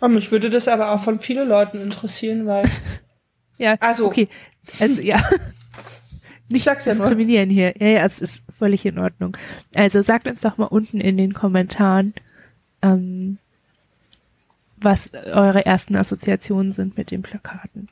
[0.00, 2.70] Oh, mich würde das aber auch von vielen Leuten interessieren, weil.
[3.58, 4.06] ja, also.
[4.06, 4.28] Okay.
[4.78, 5.22] Also, ja.
[6.48, 7.54] Nicht sag's ja diskriminieren nur.
[7.54, 7.74] hier.
[7.78, 9.36] Ja, ja, es ist völlig in Ordnung.
[9.74, 12.12] Also sagt uns doch mal unten in den Kommentaren,
[12.82, 13.38] ähm,
[14.76, 17.88] was eure ersten Assoziationen sind mit den Plakaten.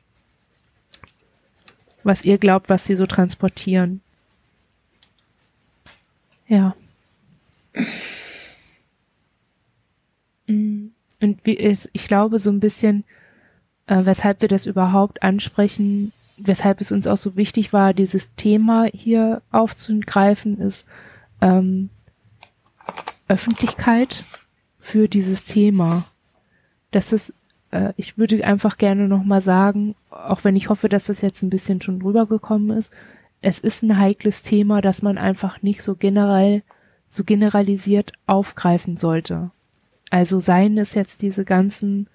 [2.04, 4.02] Was ihr glaubt, was sie so transportieren.
[6.46, 6.76] Ja.
[10.46, 10.92] Und
[11.44, 13.04] wie ist, ich glaube so ein bisschen,
[13.86, 18.86] äh, weshalb wir das überhaupt ansprechen, weshalb es uns auch so wichtig war, dieses Thema
[18.92, 20.86] hier aufzugreifen, ist
[21.40, 21.90] ähm,
[23.28, 24.24] Öffentlichkeit
[24.78, 26.04] für dieses Thema.
[26.90, 27.32] Das ist,
[27.70, 31.50] äh, ich würde einfach gerne nochmal sagen, auch wenn ich hoffe, dass das jetzt ein
[31.50, 32.92] bisschen schon rübergekommen ist,
[33.40, 36.62] es ist ein heikles Thema, das man einfach nicht so generell,
[37.08, 39.50] so generalisiert aufgreifen sollte.
[40.10, 42.08] Also seien es jetzt diese ganzen,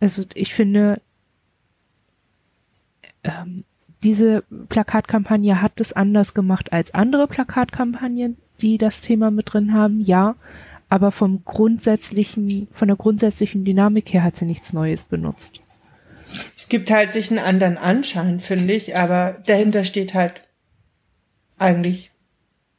[0.00, 1.00] also ich finde,
[3.24, 3.64] ähm,
[4.02, 10.00] diese Plakatkampagne hat es anders gemacht als andere Plakatkampagnen, die das Thema mit drin haben,
[10.00, 10.34] ja.
[10.88, 15.60] Aber vom grundsätzlichen, von der grundsätzlichen Dynamik her hat sie nichts Neues benutzt.
[16.56, 20.42] Es gibt halt sich einen anderen Anschein, finde ich, aber dahinter steht halt
[21.58, 22.10] eigentlich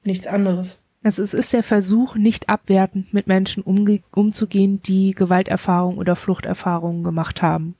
[0.05, 0.79] nichts anderes.
[1.03, 7.41] Also es ist der Versuch, nicht abwertend mit Menschen umzugehen, die Gewalterfahrungen oder Fluchterfahrungen gemacht
[7.41, 7.75] haben.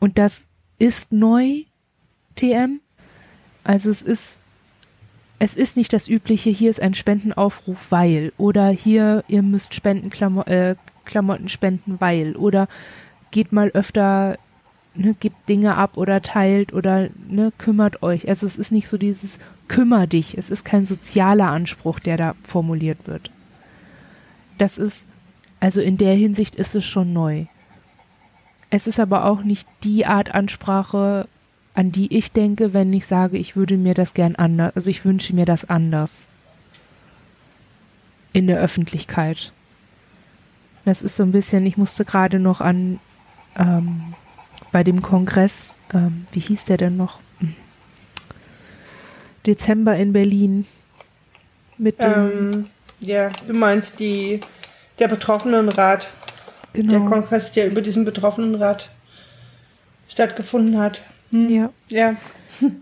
[0.00, 0.44] Und das
[0.78, 1.62] ist neu,
[2.36, 2.80] TM.
[3.62, 4.38] Also es ist,
[5.38, 10.10] es ist nicht das übliche, hier ist ein Spendenaufruf, weil, oder hier, ihr müsst Spenden,
[10.46, 12.68] äh, Klamotten spenden, weil, oder
[13.30, 14.38] geht mal öfter,
[14.94, 18.28] ne, gibt Dinge ab oder teilt oder ne, kümmert euch.
[18.28, 20.36] Also es ist nicht so dieses kümmer dich.
[20.38, 23.30] Es ist kein sozialer Anspruch, der da formuliert wird.
[24.58, 25.04] Das ist,
[25.60, 27.46] also in der Hinsicht ist es schon neu.
[28.74, 31.28] Es ist aber auch nicht die Art Ansprache,
[31.74, 35.04] an die ich denke, wenn ich sage, ich würde mir das gern anders, also ich
[35.04, 36.10] wünsche mir das anders.
[38.32, 39.52] In der Öffentlichkeit.
[40.84, 42.98] Das ist so ein bisschen, ich musste gerade noch an
[43.56, 44.12] ähm,
[44.72, 47.20] bei dem Kongress, ähm, wie hieß der denn noch?
[49.46, 50.66] Dezember in Berlin.
[51.78, 52.66] Mit ähm,
[52.98, 54.40] ja, du meinst die
[54.98, 56.10] der Betroffenenrat
[56.74, 56.90] Genau.
[56.90, 58.90] Der Kongress, der über diesen Betroffenenrat
[60.08, 61.02] stattgefunden hat.
[61.30, 61.48] Hm.
[61.48, 61.70] Ja.
[61.90, 62.14] ja.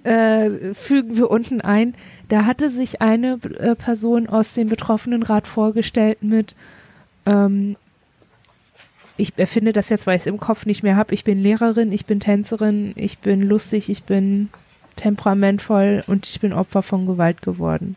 [0.10, 1.94] äh, fügen wir unten ein.
[2.28, 6.54] Da hatte sich eine äh, Person aus dem Betroffenenrat vorgestellt mit,
[7.26, 7.76] ähm,
[9.18, 11.12] ich erfinde das jetzt, weil ich es im Kopf nicht mehr habe.
[11.12, 14.48] Ich bin Lehrerin, ich bin Tänzerin, ich bin lustig, ich bin
[14.96, 17.96] temperamentvoll und ich bin Opfer von Gewalt geworden.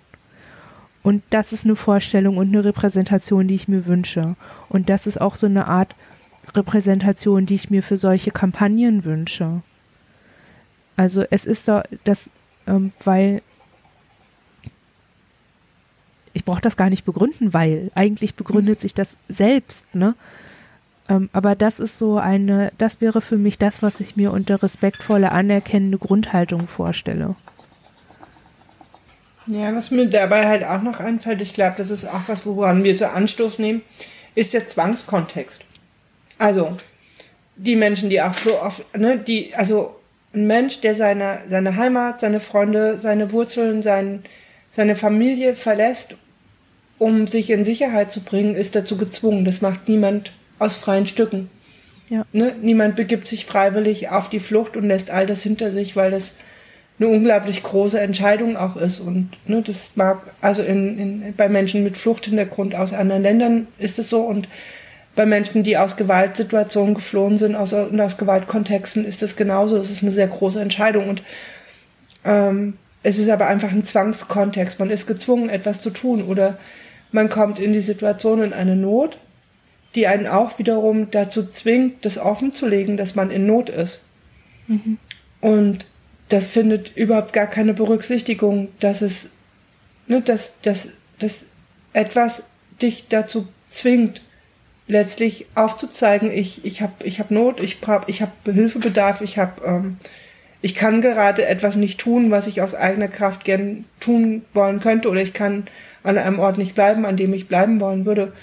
[1.05, 4.35] Und das ist eine Vorstellung und eine Repräsentation, die ich mir wünsche.
[4.69, 5.95] Und das ist auch so eine Art
[6.55, 9.61] Repräsentation, die ich mir für solche Kampagnen wünsche.
[10.95, 12.31] Also es ist so, dass,
[12.65, 13.43] ähm, weil
[16.33, 20.15] ich brauche das gar nicht begründen, weil eigentlich begründet sich das selbst, ne?
[21.07, 24.63] Ähm, aber das ist so eine, das wäre für mich das, was ich mir unter
[24.63, 27.35] respektvolle, anerkennende Grundhaltung vorstelle.
[29.47, 32.83] Ja, was mir dabei halt auch noch einfällt, ich glaube, das ist auch was, woran
[32.83, 33.81] wir so Anstoß nehmen,
[34.33, 35.63] ist der Zwangskontext.
[36.39, 36.77] Also,
[37.55, 39.95] die Menschen, die auch so oft, ne, die, also
[40.33, 44.23] ein Mensch, der seine, seine Heimat, seine Freunde, seine Wurzeln, sein,
[44.69, 46.15] seine Familie verlässt,
[46.97, 49.45] um sich in Sicherheit zu bringen, ist dazu gezwungen.
[49.45, 51.49] Das macht niemand aus freien Stücken.
[52.09, 52.25] Ja.
[52.33, 52.55] Ne?
[52.61, 56.33] Niemand begibt sich freiwillig auf die Flucht und lässt all das hinter sich, weil das
[56.97, 58.99] eine unglaublich große Entscheidung auch ist.
[58.99, 63.99] Und ne, das mag, also in, in, bei Menschen mit Fluchthintergrund aus anderen Ländern ist
[63.99, 64.47] es so und
[65.15, 69.77] bei Menschen, die aus Gewaltsituationen geflohen sind, aus, und aus Gewaltkontexten, ist das genauso.
[69.77, 71.07] Das ist eine sehr große Entscheidung.
[71.07, 71.23] Und
[72.25, 74.79] ähm, es ist aber einfach ein Zwangskontext.
[74.79, 76.21] Man ist gezwungen, etwas zu tun.
[76.21, 76.57] Oder
[77.11, 79.17] man kommt in die Situation in eine Not,
[79.95, 84.01] die einen auch wiederum dazu zwingt, das offen zu legen, dass man in Not ist.
[84.67, 84.97] Mhm.
[85.39, 85.87] Und
[86.35, 89.29] das findet überhaupt gar keine Berücksichtigung, dass es,
[90.07, 91.45] ne, dass, dass, dass
[91.93, 92.43] etwas
[92.81, 94.21] dich dazu zwingt,
[94.85, 99.65] letztlich aufzuzeigen, ich, ich habe ich hab Not, ich habe ich hab Hilfebedarf, ich habe
[99.65, 99.95] ähm,
[100.61, 105.09] ich kann gerade etwas nicht tun, was ich aus eigener Kraft gern tun wollen könnte,
[105.09, 105.67] oder ich kann
[106.03, 108.33] an einem Ort nicht bleiben, an dem ich bleiben wollen würde.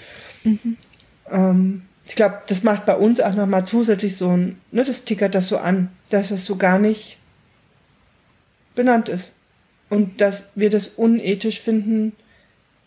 [0.43, 0.77] Mhm.
[1.29, 5.35] Ähm, ich glaube, das macht bei uns auch nochmal zusätzlich so ein, ne, das tickert
[5.35, 7.19] das so an, dass es so gar nicht
[8.75, 9.31] benannt ist.
[9.89, 12.13] Und dass wir das unethisch finden,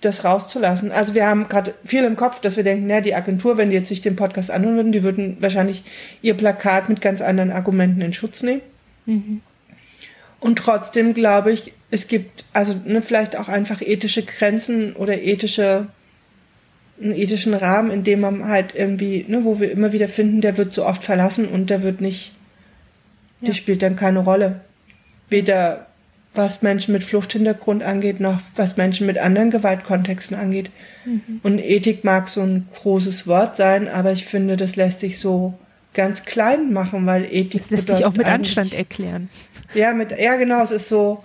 [0.00, 0.92] das rauszulassen.
[0.92, 3.76] Also wir haben gerade viel im Kopf, dass wir denken, na, die Agentur, wenn die
[3.76, 5.82] jetzt sich den Podcast anhören würden, die würden wahrscheinlich
[6.22, 8.62] ihr Plakat mit ganz anderen Argumenten in Schutz nehmen.
[9.06, 9.40] Mhm.
[10.38, 15.88] Und trotzdem glaube ich, es gibt also ne, vielleicht auch einfach ethische Grenzen oder ethische
[17.00, 20.56] einen ethischen Rahmen, in dem man halt irgendwie, ne, wo wir immer wieder finden, der
[20.56, 22.32] wird so oft verlassen und der wird nicht,
[23.40, 23.48] ja.
[23.48, 24.62] der spielt dann keine Rolle.
[25.28, 25.86] Weder
[26.36, 30.70] was Menschen mit Fluchthintergrund angeht, noch was Menschen mit anderen Gewaltkontexten angeht.
[31.04, 31.40] Mhm.
[31.42, 35.54] Und Ethik mag so ein großes Wort sein, aber ich finde, das lässt sich so
[35.94, 39.30] ganz klein machen, weil Ethik das lässt sich auch mit Anstand erklären.
[39.74, 41.24] Ja, mit, ja, genau, es ist so,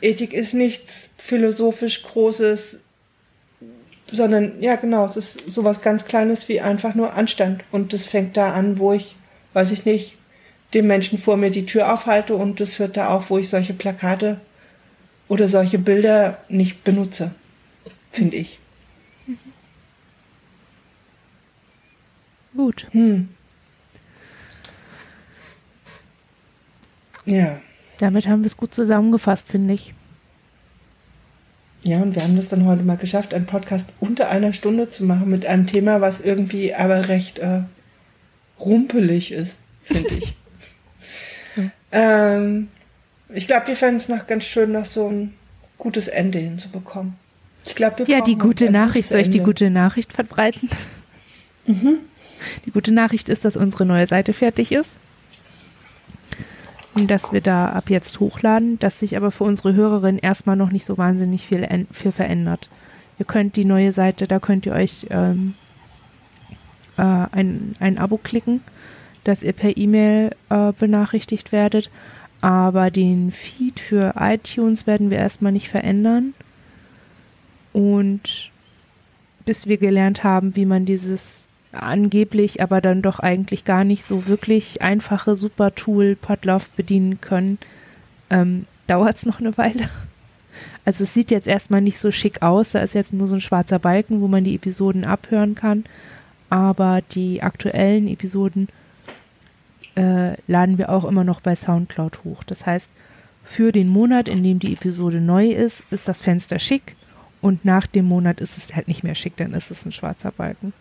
[0.00, 2.82] Ethik ist nichts philosophisch Großes,
[4.10, 7.64] sondern, ja, genau, es ist sowas ganz Kleines wie einfach nur Anstand.
[7.72, 9.16] Und das fängt da an, wo ich,
[9.52, 10.14] weiß ich nicht,
[10.74, 13.74] dem Menschen vor mir die Tür aufhalte und das hört da auf, wo ich solche
[13.74, 14.40] Plakate
[15.28, 17.34] oder solche Bilder nicht benutze,
[18.10, 18.58] finde ich.
[22.56, 22.86] Gut.
[22.92, 23.28] Hm.
[27.26, 27.60] Ja.
[27.98, 29.94] Damit haben wir es gut zusammengefasst, finde ich.
[31.82, 35.04] Ja, und wir haben das dann heute mal geschafft, einen Podcast unter einer Stunde zu
[35.04, 37.62] machen mit einem Thema, was irgendwie aber recht äh,
[38.58, 40.36] rumpelig ist, finde ich.
[41.92, 42.68] ähm,
[43.28, 45.34] ich glaube, wir fänden es noch ganz schön, noch so ein
[45.78, 47.14] gutes Ende hinzubekommen.
[47.64, 50.68] Ich glaube, wir Ja, die gute Nachricht, soll ich die gute Nachricht verbreiten?
[51.68, 51.96] Mhm.
[52.64, 54.94] Die gute Nachricht ist, dass unsere neue Seite fertig ist
[57.04, 60.86] dass wir da ab jetzt hochladen, dass sich aber für unsere Hörerinnen erstmal noch nicht
[60.86, 62.70] so wahnsinnig viel, viel verändert.
[63.18, 65.54] Ihr könnt die neue Seite, da könnt ihr euch ähm,
[66.96, 68.62] äh, ein, ein Abo klicken,
[69.26, 71.90] dass ihr per E-Mail äh, benachrichtigt werdet.
[72.40, 76.34] Aber den Feed für iTunes werden wir erstmal nicht verändern.
[77.72, 78.50] Und
[79.44, 84.26] bis wir gelernt haben, wie man dieses angeblich, aber dann doch eigentlich gar nicht so
[84.28, 87.58] wirklich einfache Super-Tool Podlove bedienen können,
[88.30, 89.90] ähm, dauert es noch eine Weile.
[90.84, 93.40] Also es sieht jetzt erstmal nicht so schick aus, da ist jetzt nur so ein
[93.40, 95.84] schwarzer Balken, wo man die Episoden abhören kann,
[96.48, 98.68] aber die aktuellen Episoden
[99.96, 102.44] äh, laden wir auch immer noch bei Soundcloud hoch.
[102.44, 102.88] Das heißt,
[103.44, 106.96] für den Monat, in dem die Episode neu ist, ist das Fenster schick
[107.40, 110.32] und nach dem Monat ist es halt nicht mehr schick, dann ist es ein schwarzer
[110.32, 110.72] Balken.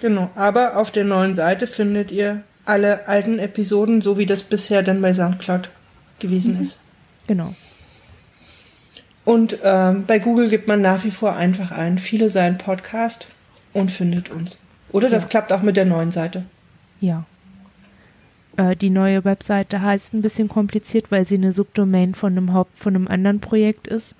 [0.00, 4.82] Genau, aber auf der neuen Seite findet ihr alle alten Episoden, so wie das bisher
[4.82, 5.70] dann bei Soundcloud
[6.18, 6.62] gewesen mhm.
[6.62, 6.78] ist.
[7.26, 7.54] Genau.
[9.24, 13.26] Und ähm, bei Google gibt man nach wie vor einfach ein, viele sein Podcast
[13.74, 14.58] und findet uns.
[14.92, 15.28] Oder das ja.
[15.28, 16.44] klappt auch mit der neuen Seite.
[17.00, 17.24] Ja.
[18.58, 22.78] Äh, die neue Webseite heißt ein bisschen kompliziert, weil sie eine Subdomain von einem Haupt,
[22.78, 24.14] von einem anderen Projekt ist.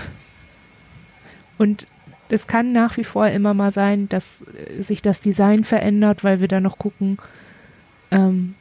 [1.57, 1.87] Und
[2.29, 4.43] es kann nach wie vor immer mal sein, dass
[4.79, 7.17] sich das Design verändert, weil wir da noch gucken,
[8.11, 8.55] ähm,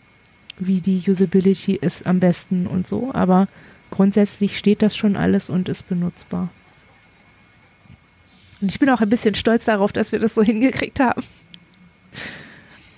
[0.59, 3.13] wie die Usability ist am besten und so.
[3.13, 3.49] Aber
[3.91, 6.51] grundsätzlich steht das schon alles und ist benutzbar.
[8.61, 11.23] Und ich bin auch ein bisschen stolz darauf, dass wir das so hingekriegt haben.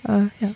[0.07, 0.49] Äh, ja.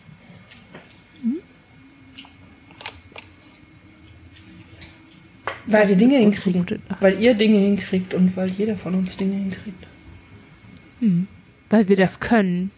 [5.65, 6.65] Weil wir Dinge hinkriegen.
[6.99, 9.87] Weil ihr Dinge hinkriegt und weil jeder von uns Dinge hinkriegt.
[10.99, 11.27] Hm.
[11.69, 12.71] Weil wir das können.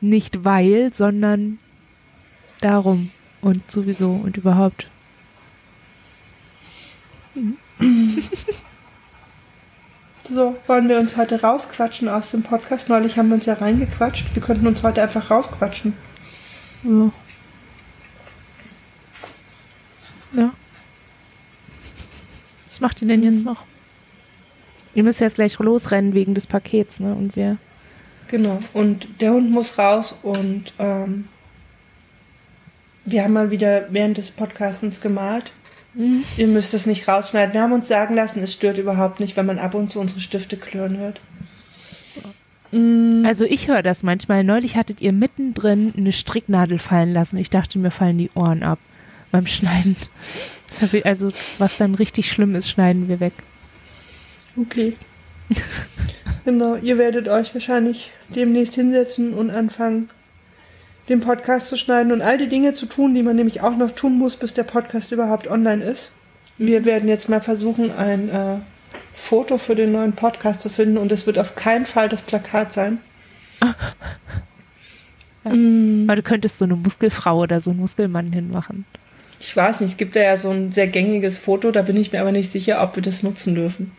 [0.00, 1.58] Nicht weil, sondern
[2.60, 3.10] darum
[3.40, 4.88] und sowieso und überhaupt.
[7.34, 7.56] Hm.
[10.28, 12.88] So, wollen wir uns heute rausquatschen aus dem Podcast?
[12.88, 14.34] Neulich haben wir uns ja reingequatscht.
[14.34, 15.94] Wir könnten uns heute einfach rausquatschen.
[16.84, 17.12] Ja.
[20.34, 20.52] Ja.
[22.82, 23.44] Macht ihr denn jetzt mhm.
[23.44, 23.62] noch?
[24.94, 27.14] Ihr müsst jetzt gleich losrennen wegen des Pakets, ne?
[27.14, 27.56] Und wir.
[28.26, 28.58] Genau.
[28.72, 31.26] Und der Hund muss raus und ähm,
[33.04, 35.52] wir haben mal wieder während des Podcastens gemalt.
[35.94, 36.24] Mhm.
[36.36, 37.54] Ihr müsst es nicht rausschneiden.
[37.54, 40.20] Wir haben uns sagen lassen, es stört überhaupt nicht, wenn man ab und zu unsere
[40.20, 41.20] Stifte klirren hört.
[42.72, 43.24] Mhm.
[43.24, 44.42] Also ich höre das manchmal.
[44.42, 47.36] Neulich hattet ihr mittendrin eine Stricknadel fallen lassen.
[47.36, 48.80] Ich dachte, mir fallen die Ohren ab
[49.30, 49.96] beim Schneiden.
[51.04, 53.32] Also was dann richtig schlimm ist, schneiden wir weg.
[54.56, 54.94] Okay.
[56.44, 60.08] genau, ihr werdet euch wahrscheinlich demnächst hinsetzen und anfangen,
[61.08, 63.90] den Podcast zu schneiden und all die Dinge zu tun, die man nämlich auch noch
[63.90, 66.12] tun muss, bis der Podcast überhaupt online ist.
[66.58, 68.56] Wir werden jetzt mal versuchen, ein äh,
[69.12, 72.72] Foto für den neuen Podcast zu finden und es wird auf keinen Fall das Plakat
[72.72, 72.98] sein.
[75.44, 75.52] Ja.
[75.54, 76.04] Mm.
[76.06, 78.84] Aber du könntest so eine Muskelfrau oder so einen Muskelmann hinmachen.
[79.42, 82.12] Ich weiß nicht, es gibt da ja so ein sehr gängiges Foto, da bin ich
[82.12, 83.90] mir aber nicht sicher, ob wir das nutzen dürfen.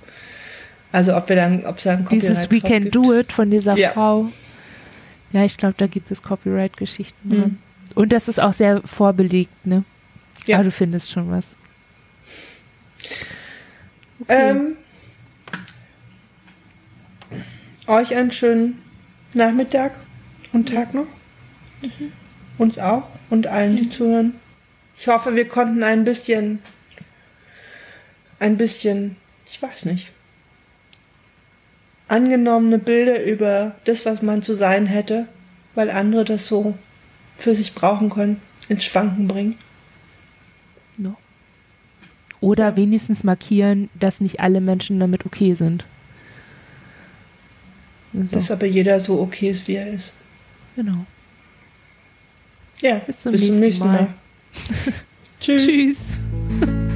[0.94, 2.96] Also ob wir dann, ob es da ein Copyright Dieses We Can gibt.
[2.96, 3.90] Do It von dieser ja.
[3.90, 4.30] Frau.
[5.34, 7.30] Ja, ich glaube, da gibt es Copyright-Geschichten.
[7.30, 7.58] Mhm.
[7.94, 9.84] Und das ist auch sehr vorbelegt, ne?
[10.46, 10.58] Ja.
[10.58, 11.58] Aber du findest schon was.
[14.22, 14.52] Okay.
[14.52, 14.78] Ähm,
[17.88, 18.82] euch einen schönen
[19.34, 19.92] Nachmittag
[20.54, 21.08] und Tag noch.
[21.82, 22.14] Mhm.
[22.58, 24.36] Uns auch und allen, die zuhören.
[25.04, 26.60] Ich hoffe, wir konnten ein bisschen,
[28.40, 30.14] ein bisschen, ich weiß nicht,
[32.08, 35.28] angenommene Bilder über das, was man zu sein hätte,
[35.76, 36.78] weil andere das so
[37.36, 38.40] für sich brauchen können,
[38.70, 39.54] ins Schwanken bringen.
[40.98, 41.18] No.
[42.40, 42.76] Oder ja.
[42.78, 45.84] wenigstens markieren, dass nicht alle Menschen damit okay sind.
[48.14, 48.38] So.
[48.38, 50.14] Dass aber jeder so okay ist, wie er ist.
[50.78, 51.06] Genau.
[52.80, 54.02] Ja, bis zum, bis nächsten, zum nächsten Mal.
[54.04, 54.14] Mal.
[55.40, 55.98] Tschüss.
[55.98, 55.98] Tschüss.